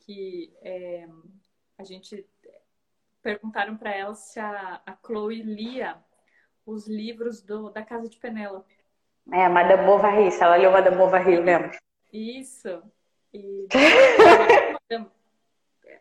[0.00, 1.06] que é,
[1.78, 2.26] a gente
[3.22, 5.96] perguntaram para ela se a, a Chloe lia
[6.66, 8.74] os livros do, da Casa de Penélope.
[9.32, 11.70] É, Madame Bovary, se ela leu Madame Bovary, eu lembro.
[12.12, 12.82] Isso.
[13.32, 13.68] E...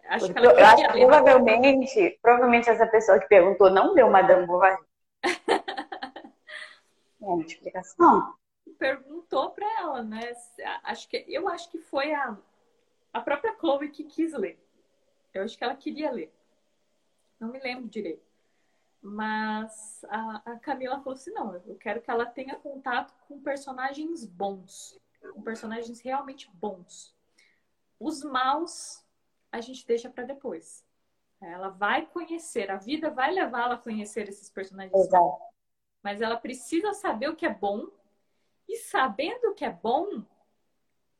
[0.09, 4.47] acho que ela eu acho que provavelmente, provavelmente essa pessoa que perguntou não deu Madame
[4.47, 4.81] Bovary.
[5.23, 5.37] é
[7.19, 8.33] uma explicação
[8.81, 10.33] perguntou para ela, né?
[10.83, 12.35] Acho que eu acho que foi a,
[13.13, 14.59] a própria Chloe que quis ler.
[15.31, 16.33] Eu acho que ela queria ler.
[17.39, 18.25] Não me lembro direito.
[18.99, 24.25] Mas a, a Camila falou assim: não, eu quero que ela tenha contato com personagens
[24.25, 24.99] bons,
[25.31, 27.15] com personagens realmente bons.
[27.99, 29.05] Os maus
[29.51, 30.83] a gente deixa para depois.
[31.39, 35.05] Ela vai conhecer, a vida vai levá-la a conhecer esses personagens.
[35.05, 35.39] Exato.
[36.01, 37.87] Mas ela precisa saber o que é bom
[38.71, 40.23] e sabendo o que é bom,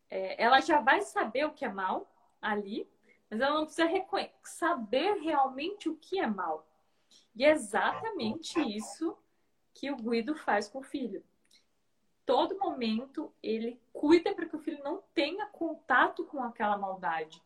[0.10, 2.10] é, ela já vai saber o que é mal
[2.42, 2.90] ali,
[3.30, 3.90] mas ela não precisa
[4.44, 6.66] saber realmente o que é mal.
[7.36, 9.18] E é exatamente isso
[9.74, 11.24] que o Guido faz com o filho.
[12.26, 17.42] Todo momento ele cuida para que o filho não tenha contato com aquela maldade.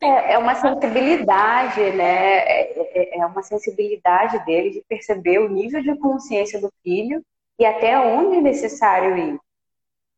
[0.00, 2.38] É, é, uma sensibilidade, né?
[2.38, 7.24] É, é, é uma sensibilidade dele de perceber o nível de consciência do filho
[7.60, 9.38] e até onde é necessário ir.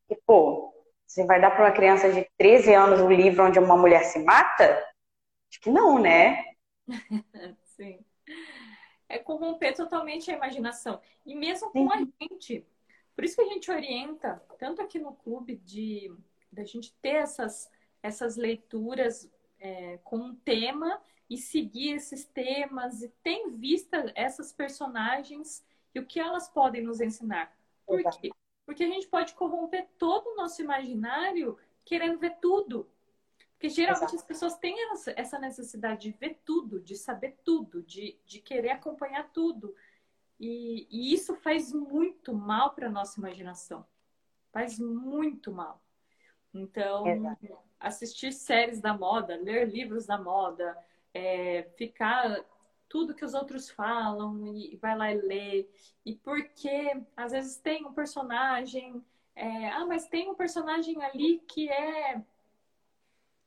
[0.09, 0.73] E, pô,
[1.05, 4.17] você vai dar para uma criança de 13 anos um livro onde uma mulher se
[4.19, 4.81] mata?
[5.51, 6.41] Acho que não, né?
[7.75, 7.99] Sim.
[9.09, 11.01] É corromper totalmente a imaginação.
[11.25, 12.13] E mesmo com Sim.
[12.19, 12.65] a gente.
[13.13, 16.15] Por isso que a gente orienta, tanto aqui no clube, de
[16.49, 17.69] da gente ter essas,
[18.01, 19.29] essas leituras
[19.59, 25.63] é, com um tema e seguir esses temas e tem vista essas personagens
[25.93, 27.55] e o que elas podem nos ensinar.
[27.85, 28.19] Por Exato.
[28.19, 28.31] quê?
[28.65, 32.89] Porque a gente pode corromper todo o nosso imaginário querendo ver tudo.
[33.51, 34.15] Porque geralmente Exato.
[34.15, 34.75] as pessoas têm
[35.15, 39.75] essa necessidade de ver tudo, de saber tudo, de, de querer acompanhar tudo.
[40.39, 43.85] E, e isso faz muito mal para a nossa imaginação.
[44.51, 45.81] Faz muito mal.
[46.53, 47.57] Então, Exato.
[47.79, 50.77] assistir séries da moda, ler livros da moda,
[51.13, 52.43] é, ficar
[52.93, 55.67] tudo que os outros falam e vai lá e lê.
[56.05, 59.03] E porque às vezes tem um personagem,
[59.35, 62.21] é, ah, mas tem um personagem ali que é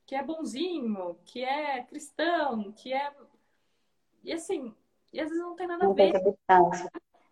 [0.04, 3.14] que é bonzinho, que é cristão, que é
[4.24, 4.74] e assim,
[5.12, 6.12] e às vezes não tem nada a ver.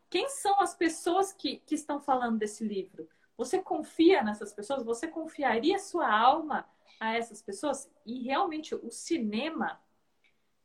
[0.08, 3.08] Quem são as pessoas que, que estão falando desse livro?
[3.36, 4.84] Você confia nessas pessoas?
[4.84, 6.64] Você confiaria sua alma
[7.00, 7.90] a essas pessoas?
[8.06, 9.80] E realmente o cinema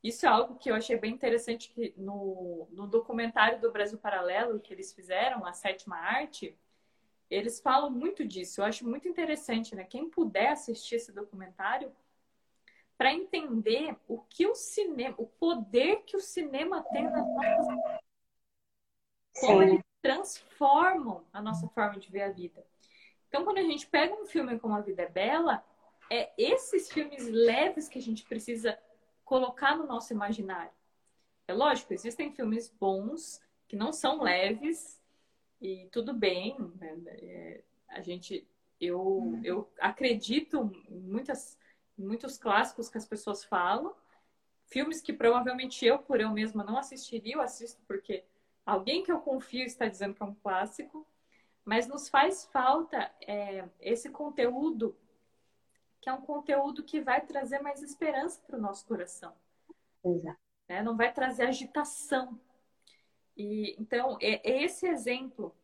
[0.03, 4.59] isso é algo que eu achei bem interessante que no, no documentário do Brasil Paralelo
[4.59, 6.57] que eles fizeram, a sétima arte,
[7.29, 8.61] eles falam muito disso.
[8.61, 9.83] Eu acho muito interessante, né?
[9.83, 11.91] Quem puder assistir esse documentário
[12.97, 17.99] para entender o que o cinema, o poder que o cinema tem nas nossas
[19.39, 22.65] como eles transformam a nossa forma de ver a vida.
[23.27, 25.63] Então, quando a gente pega um filme como A Vida é Bela,
[26.09, 28.77] é esses filmes leves que a gente precisa
[29.29, 30.71] colocar no nosso imaginário.
[31.47, 34.99] É lógico, existem filmes bons que não são leves
[35.61, 36.57] e tudo bem.
[36.79, 36.97] Né?
[37.05, 38.47] É, a gente,
[38.81, 41.59] eu, eu acredito em muitas,
[41.95, 43.93] muitos clássicos que as pessoas falam.
[44.65, 48.23] Filmes que provavelmente eu, por eu mesma, não assistiria, eu assisto porque
[48.65, 51.05] alguém que eu confio está dizendo que é um clássico.
[51.63, 54.97] Mas nos faz falta é, esse conteúdo,
[56.01, 59.33] que é um conteúdo que vai trazer mais esperança para o nosso coração.
[60.03, 60.39] Exato.
[60.67, 60.81] Né?
[60.81, 62.39] Não vai trazer agitação.
[63.35, 65.55] E, então, é, é esse exemplo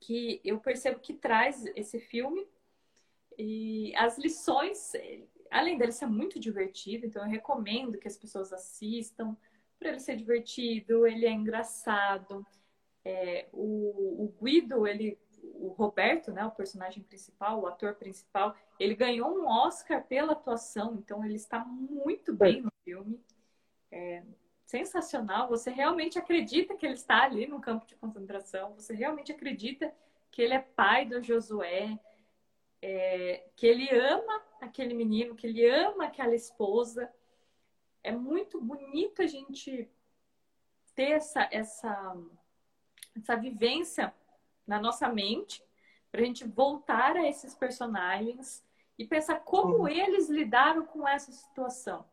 [0.00, 2.46] que eu percebo que traz esse filme.
[3.38, 4.92] E as lições,
[5.50, 9.36] além dele ser muito divertido, então eu recomendo que as pessoas assistam,
[9.78, 12.46] para ele ser divertido, ele é engraçado.
[13.04, 15.18] É, o, o, Guido, ele,
[15.54, 20.94] o Roberto, né, o personagem principal, o ator principal, ele ganhou um Oscar pela atuação,
[20.94, 23.20] então ele está muito bem no filme.
[23.90, 24.22] É,
[24.66, 25.48] sensacional.
[25.48, 29.94] Você realmente acredita que ele está ali no campo de concentração, você realmente acredita
[30.30, 31.98] que ele é pai do Josué,
[32.82, 37.10] é, que ele ama aquele menino, que ele ama aquela esposa.
[38.02, 39.88] É muito bonito a gente
[40.94, 42.16] ter essa, essa,
[43.16, 44.12] essa vivência
[44.66, 45.62] na nossa mente,
[46.10, 48.64] para a gente voltar a esses personagens
[48.98, 52.04] e pensar como eles lidaram com essa situação.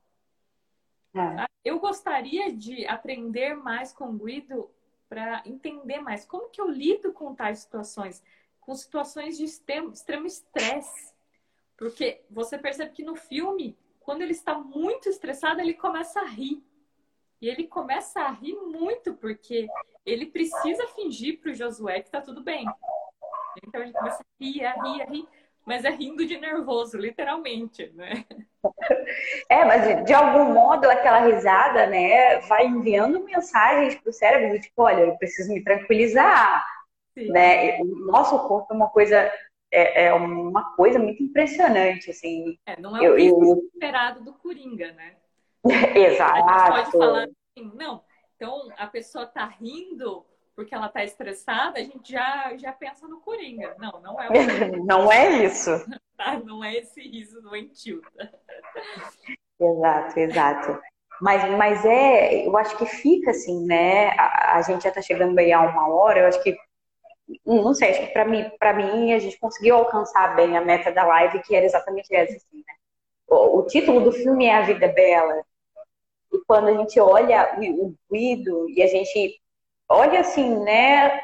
[1.15, 1.45] É.
[1.63, 4.69] Eu gostaria de aprender mais com o Guido
[5.07, 8.21] para entender mais como que eu lido com tais situações,
[8.59, 9.93] com situações de extremo
[10.25, 11.13] estresse.
[11.77, 16.63] Porque você percebe que no filme, quando ele está muito estressado, ele começa a rir.
[17.43, 19.67] E ele começa a rir muito, porque
[20.05, 22.65] ele precisa fingir para o Josué que está tudo bem.
[23.67, 25.27] Então ele começa a rir, a rir, a rir
[25.65, 28.23] mas é rindo de nervoso, literalmente, né?
[29.49, 34.81] É, mas de, algum modo aquela risada, né, vai enviando mensagens para o cérebro, tipo,
[34.81, 36.65] olha, eu preciso me tranquilizar,
[37.13, 37.29] Sim.
[37.29, 37.77] né?
[37.81, 39.29] O nosso corpo é uma coisa
[39.69, 42.57] é, é uma coisa muito impressionante, assim.
[42.65, 43.69] É, não é o eu, eu...
[43.73, 45.15] esperado do Coringa, né?
[45.95, 46.49] Exato.
[46.49, 48.03] A gente pode falar assim, não,
[48.35, 53.19] então a pessoa tá rindo porque ela está estressada, a gente já, já pensa no
[53.21, 53.75] Coringa.
[53.79, 54.33] Não, não é o
[54.85, 55.71] Não é isso.
[56.15, 56.39] Tá?
[56.39, 57.99] Não é esse riso doentio.
[59.59, 60.79] Exato, exato.
[61.19, 64.09] Mas, mas é, eu acho que fica assim, né?
[64.11, 66.55] A, a gente já está chegando aí a uma hora, eu acho que
[67.45, 70.91] não sei, acho que para mim, para mim a gente conseguiu alcançar bem a meta
[70.91, 72.73] da live, que era exatamente essa, assim, né?
[73.27, 75.43] O, o título do filme é A Vida Bela.
[76.45, 79.41] Quando a gente olha o Guido e a gente
[79.87, 81.21] olha assim, né?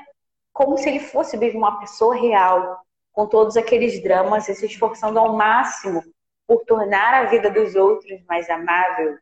[0.53, 5.19] Como se ele fosse mesmo uma pessoa real, com todos aqueles dramas e se esforçando
[5.19, 6.03] ao máximo
[6.47, 9.17] por tornar a vida dos outros mais amável.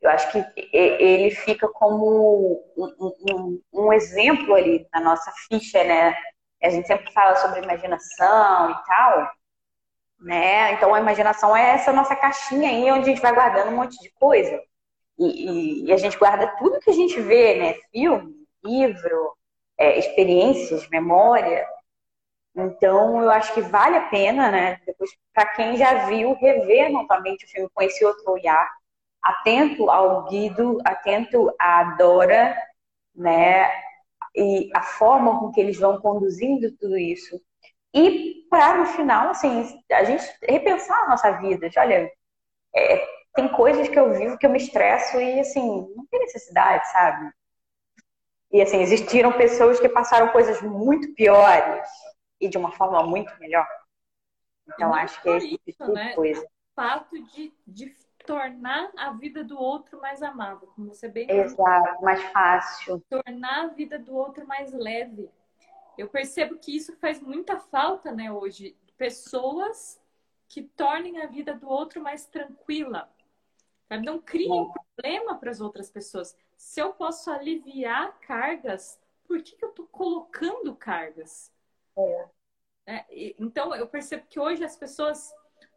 [0.00, 6.14] Eu acho que ele fica como um, um, um exemplo ali na nossa ficha, né?
[6.62, 9.30] A gente sempre fala sobre imaginação e tal,
[10.20, 10.72] né?
[10.72, 14.00] Então a imaginação é essa nossa caixinha aí onde a gente vai guardando um monte
[14.00, 14.62] de coisa.
[15.18, 17.74] E, e, e a gente guarda tudo que a gente vê, né?
[17.90, 19.36] Filme, livro,
[19.78, 21.66] é, experiências, memória.
[22.54, 24.80] Então, eu acho que vale a pena, né?
[24.86, 28.68] Depois, para quem já viu, rever novamente o filme com esse outro olhar,
[29.22, 32.56] atento ao Guido, atento à Dora,
[33.14, 33.70] né?
[34.34, 37.40] E a forma com que eles vão conduzindo tudo isso.
[37.94, 41.70] E para, no final, assim, a gente repensar a nossa vida.
[41.78, 42.10] Olha,
[42.74, 43.06] é,
[43.36, 47.30] tem coisas que eu vivo que eu me estresso e, assim, não tem necessidade, sabe?
[48.50, 51.88] E, assim, existiram pessoas que passaram coisas muito piores
[52.40, 53.66] e de uma forma muito melhor.
[54.66, 56.14] Então, acho que é esse tipo de né?
[56.14, 56.40] coisa.
[56.42, 57.94] O fato de, de
[58.26, 63.02] tornar a vida do outro mais amável, como você bem Exato, mais fácil.
[63.08, 65.30] Tornar a vida do outro mais leve.
[65.96, 68.76] Eu percebo que isso faz muita falta, né, hoje.
[68.98, 70.00] Pessoas
[70.48, 73.10] que tornem a vida do outro mais tranquila,
[73.88, 74.04] Sabe?
[74.04, 76.36] Não criem problema para as outras pessoas.
[76.56, 81.52] Se eu posso aliviar cargas, por que, que eu estou colocando cargas?
[81.96, 82.28] É.
[82.86, 85.32] É, então, eu percebo que hoje as pessoas,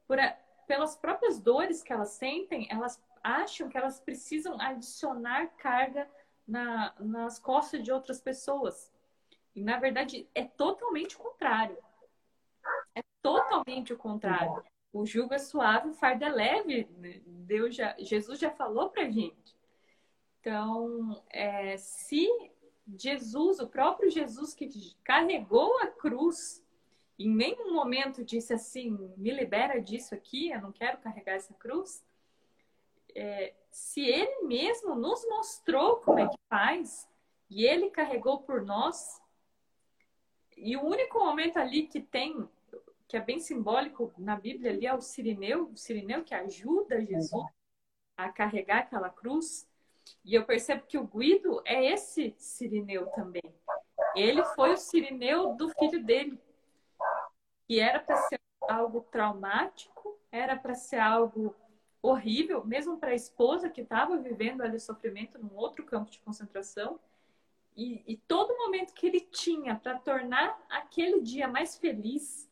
[0.09, 0.37] a,
[0.67, 6.09] pelas próprias dores que elas sentem, elas acham que elas precisam adicionar carga
[6.47, 8.91] na, nas costas de outras pessoas.
[9.55, 11.77] E, na verdade, é totalmente o contrário.
[12.95, 14.63] É totalmente o contrário.
[14.91, 16.87] O jugo é suave, o fardo é leve.
[16.97, 17.21] Né?
[17.25, 19.55] Deus já, Jesus já falou pra gente.
[20.39, 22.27] Então, é, se
[22.97, 26.65] Jesus, o próprio Jesus que carregou a cruz,
[27.17, 32.03] em nenhum momento disse assim: me libera disso aqui, eu não quero carregar essa cruz.
[33.13, 37.07] É, se ele mesmo nos mostrou como é que faz
[37.49, 39.21] e ele carregou por nós,
[40.55, 42.47] e o único momento ali que tem,
[43.09, 47.43] que é bem simbólico na Bíblia ali, é o Sirineu, o Sirineu que ajuda Jesus
[48.15, 49.67] a carregar aquela cruz.
[50.23, 53.41] E eu percebo que o Guido é esse Sirineu também.
[54.15, 56.39] Ele foi o Sirineu do filho dele,
[57.67, 61.55] que era para ser algo traumático, era para ser algo
[62.03, 66.99] horrível, mesmo para a esposa que estava vivendo ali sofrimento num outro campo de concentração.
[67.75, 72.48] E, e todo momento que ele tinha para tornar aquele dia mais feliz,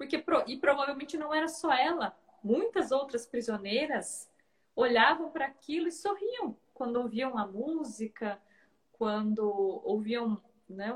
[0.00, 4.30] porque e provavelmente não era só ela, muitas outras prisioneiras
[4.74, 8.40] olhavam para aquilo e sorriam quando ouviam a música,
[8.92, 9.42] quando
[9.84, 10.88] ouviam, né,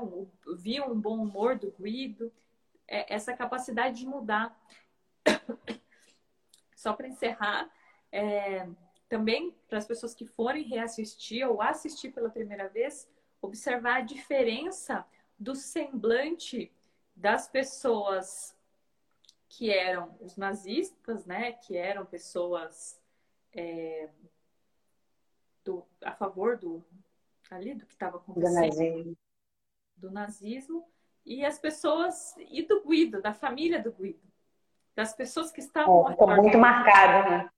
[0.57, 2.33] viam um bom humor do Guido,
[2.87, 4.59] é, essa capacidade de mudar.
[6.75, 7.69] Só para encerrar,
[8.11, 8.67] é,
[9.07, 13.07] também para as pessoas que forem reassistir ou assistir pela primeira vez,
[13.39, 15.05] observar a diferença
[15.37, 16.71] do semblante
[17.15, 18.54] das pessoas
[19.57, 22.99] que eram os nazistas, né, que eram pessoas
[23.53, 24.09] é,
[25.63, 26.83] do, a favor do
[27.49, 29.17] ali do que estava acontecendo do nazismo.
[29.95, 30.85] do nazismo
[31.25, 34.19] e as pessoas e do Guido, da família do Guido,
[34.93, 37.49] das pessoas que estavam é, muito marcado, né?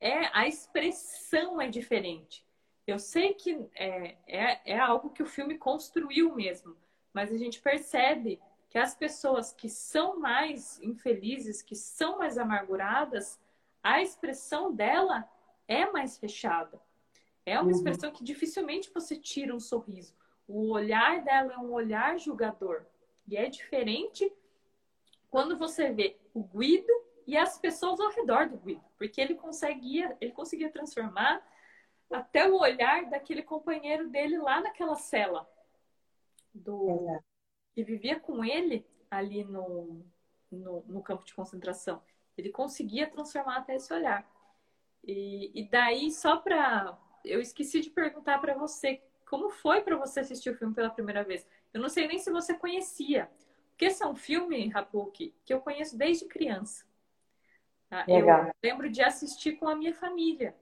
[0.00, 2.44] é a expressão é diferente.
[2.86, 6.76] Eu sei que é, é, é algo que o filme construiu mesmo,
[7.10, 8.38] mas a gente percebe
[8.72, 13.38] que as pessoas que são mais infelizes, que são mais amarguradas,
[13.82, 15.30] a expressão dela
[15.68, 16.80] é mais fechada.
[17.44, 17.70] É uma uhum.
[17.70, 20.16] expressão que dificilmente você tira um sorriso.
[20.48, 22.86] O olhar dela é um olhar julgador.
[23.28, 24.32] E é diferente
[25.30, 26.94] quando você vê o Guido
[27.26, 31.46] e as pessoas ao redor do Guido, porque ele conseguia, ele conseguia transformar
[32.10, 35.46] até o olhar daquele companheiro dele lá naquela cela
[36.54, 37.20] do
[37.74, 40.04] que vivia com ele ali no,
[40.50, 42.02] no, no, campo de concentração.
[42.36, 44.26] Ele conseguia transformar até esse olhar.
[45.04, 46.98] E, e daí, só para.
[47.24, 51.24] Eu esqueci de perguntar para você como foi para você assistir o filme pela primeira
[51.24, 51.46] vez.
[51.72, 53.30] Eu não sei nem se você conhecia.
[53.70, 56.84] Porque esse é um filme, Rapuki, que eu conheço desde criança.
[57.88, 58.04] Tá?
[58.08, 58.26] Eu
[58.62, 60.54] lembro de assistir com a minha família.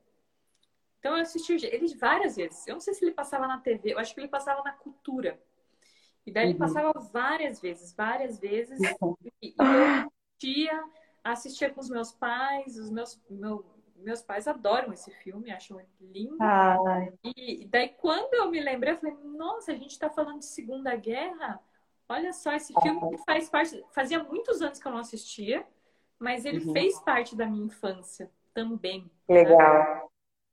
[0.99, 2.67] Então eu assisti ele várias vezes.
[2.67, 5.41] Eu não sei se ele passava na TV, eu acho que ele passava na cultura.
[6.27, 6.51] E daí uhum.
[6.51, 8.79] ele passava várias vezes, várias vezes.
[9.01, 9.17] Uhum.
[9.43, 10.85] E, eu assistia,
[11.25, 13.65] assistia com os meus pais, os meus, meu,
[13.97, 16.37] meus pais adoram esse filme, acham lindo.
[17.25, 20.95] E daí quando eu me lembrei, eu falei, nossa, a gente está falando de Segunda
[20.95, 21.59] Guerra.
[22.09, 23.83] Olha só, esse filme faz parte.
[23.93, 25.67] Fazia muitos anos que eu não assistia
[26.21, 26.73] mas ele uhum.
[26.75, 29.11] fez parte da minha infância também.
[29.27, 29.59] Legal.
[29.59, 30.03] Né?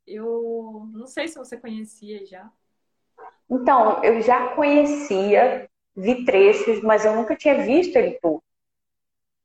[0.07, 2.49] Eu não sei se você conhecia já.
[3.50, 8.43] Então, eu já conhecia, vi trechos, mas eu nunca tinha visto ele todo.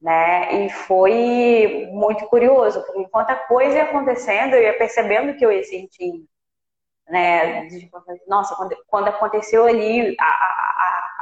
[0.01, 0.67] Né?
[0.67, 5.53] E foi muito curioso, porque enquanto a coisa ia acontecendo, eu ia percebendo que eu
[5.53, 6.25] ia sentir.
[7.09, 7.69] Né?
[8.27, 11.13] Nossa, quando, quando aconteceu ali a, a,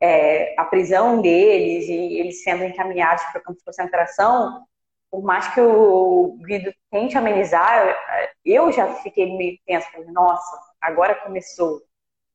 [0.00, 4.66] é, a prisão deles e eles sendo encaminhados para campo de concentração,
[5.10, 7.96] por mais que o Guido tente amenizar,
[8.44, 11.82] eu já fiquei meio tensa, nossa, agora começou,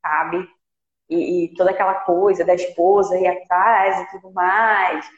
[0.01, 0.47] sabe?
[1.09, 5.09] E, e, toda aquela coisa da esposa ir atrás e tudo mais.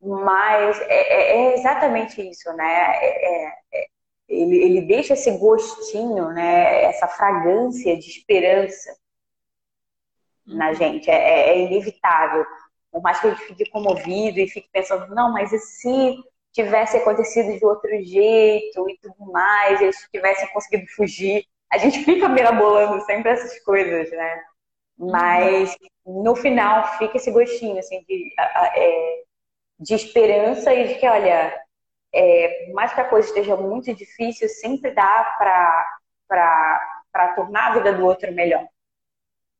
[0.00, 2.96] Mas é, é, é exatamente isso, né?
[2.96, 3.86] É, é, é,
[4.28, 6.84] ele, ele deixa esse gostinho, né?
[6.84, 8.96] Essa fragrância de esperança
[10.46, 11.10] na gente.
[11.10, 12.46] É, é, é, inevitável.
[12.90, 16.16] Por mais que a gente fique comovido e fique pensando, não, mas e se
[16.52, 21.44] tivesse acontecido de outro jeito e tudo mais, eles tivessem conseguido fugir.
[21.70, 24.42] A gente fica mirabolando sempre essas coisas, né?
[24.98, 29.22] Mas no final fica esse gostinho assim, de, é,
[29.78, 31.54] de esperança e de que, olha,
[32.12, 37.92] é, por mais que a coisa esteja muito difícil, sempre dá para tornar a vida
[37.92, 38.66] do outro melhor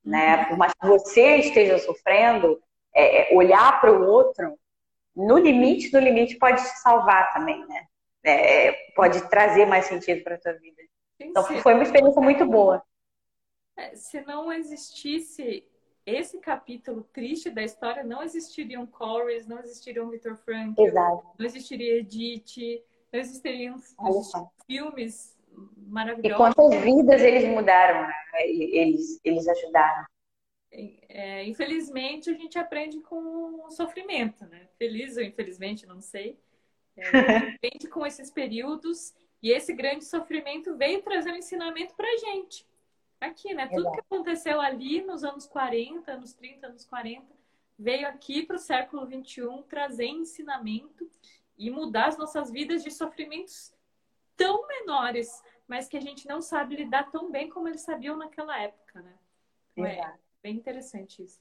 [0.08, 0.46] né?
[0.46, 2.60] Por mais que você esteja sofrendo,
[2.94, 4.58] é, é olhar para o outro,
[5.14, 7.86] no limite do limite pode te salvar também, né?
[8.24, 10.82] É, pode trazer mais sentido para a tua vida.
[11.20, 12.82] Então foi uma experiência muito boa.
[13.76, 15.64] É, se não existisse
[16.04, 21.26] esse capítulo triste da história, não existiriam Corys, não existiriam Victor Frank, Exato.
[21.38, 23.76] não existiria Edith, não existiriam
[24.66, 25.36] filmes
[25.76, 26.34] maravilhoso.
[26.34, 28.14] E quantas vidas eles mudaram, né?
[28.46, 30.06] eles, eles ajudaram.
[30.70, 34.68] É, infelizmente, a gente aprende com o sofrimento, né?
[34.78, 36.38] Feliz ou infelizmente, não sei.
[36.96, 37.02] É,
[37.56, 42.66] aprende com esses períodos E esse grande sofrimento veio trazer um ensinamento pra gente.
[43.20, 43.66] Aqui, né?
[43.68, 47.26] Tudo que aconteceu ali nos anos 40, anos 30, anos 40,
[47.78, 51.08] veio aqui para o século 21 trazer ensinamento
[51.56, 53.72] e mudar as nossas vidas de sofrimentos
[54.36, 58.58] tão menores, mas que a gente não sabe lidar tão bem como eles sabiam naquela
[58.60, 59.14] época, né?
[59.72, 61.40] Então, é bem interessante isso.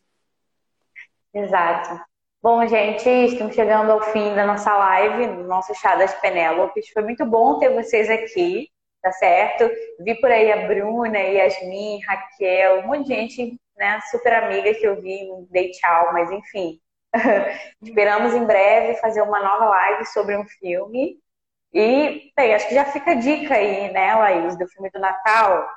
[1.34, 2.04] Exato.
[2.42, 6.90] Bom, gente, estamos chegando ao fim da nossa live, do nosso chá das Penélopes.
[6.90, 8.70] Foi muito bom ter vocês aqui,
[9.02, 9.70] tá certo?
[10.00, 14.86] Vi por aí a Bruna, Yasmin, Raquel, um monte de gente, né, super amiga que
[14.86, 16.80] eu vi, dei tchau, mas enfim.
[17.82, 21.20] Esperamos em breve fazer uma nova live sobre um filme.
[21.74, 25.68] E, bem, acho que já fica a dica aí, né, Laís, do filme do Natal.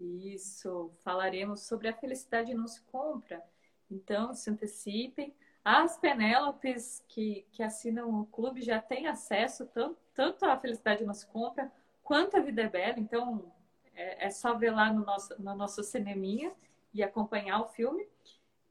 [0.00, 3.42] Isso, falaremos sobre a felicidade não se compra.
[3.90, 5.34] Então, se antecipem.
[5.70, 11.12] As Penélopes que, que assinam o clube já têm acesso tanto, tanto à Felicidade Não
[11.12, 11.70] Se Compra
[12.02, 12.94] quanto à Vida é Bela.
[12.96, 13.52] Então,
[13.94, 16.50] é, é só ver lá no nosso, no nosso cineminha
[16.94, 18.08] e acompanhar o filme.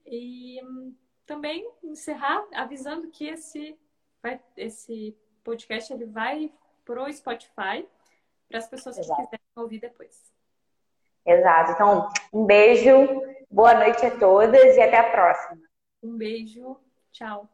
[0.08, 3.78] E hum, também encerrar avisando que esse,
[4.20, 6.52] vai, esse podcast ele vai
[6.84, 7.88] pro Spotify
[8.50, 9.22] para as pessoas Exato.
[9.22, 10.34] que quiserem ouvir depois.
[11.24, 11.74] Exato.
[11.74, 12.90] Então, um beijo,
[13.52, 15.62] boa noite a todas e até a próxima.
[16.02, 16.87] Um beijo.
[17.18, 17.50] Tchau.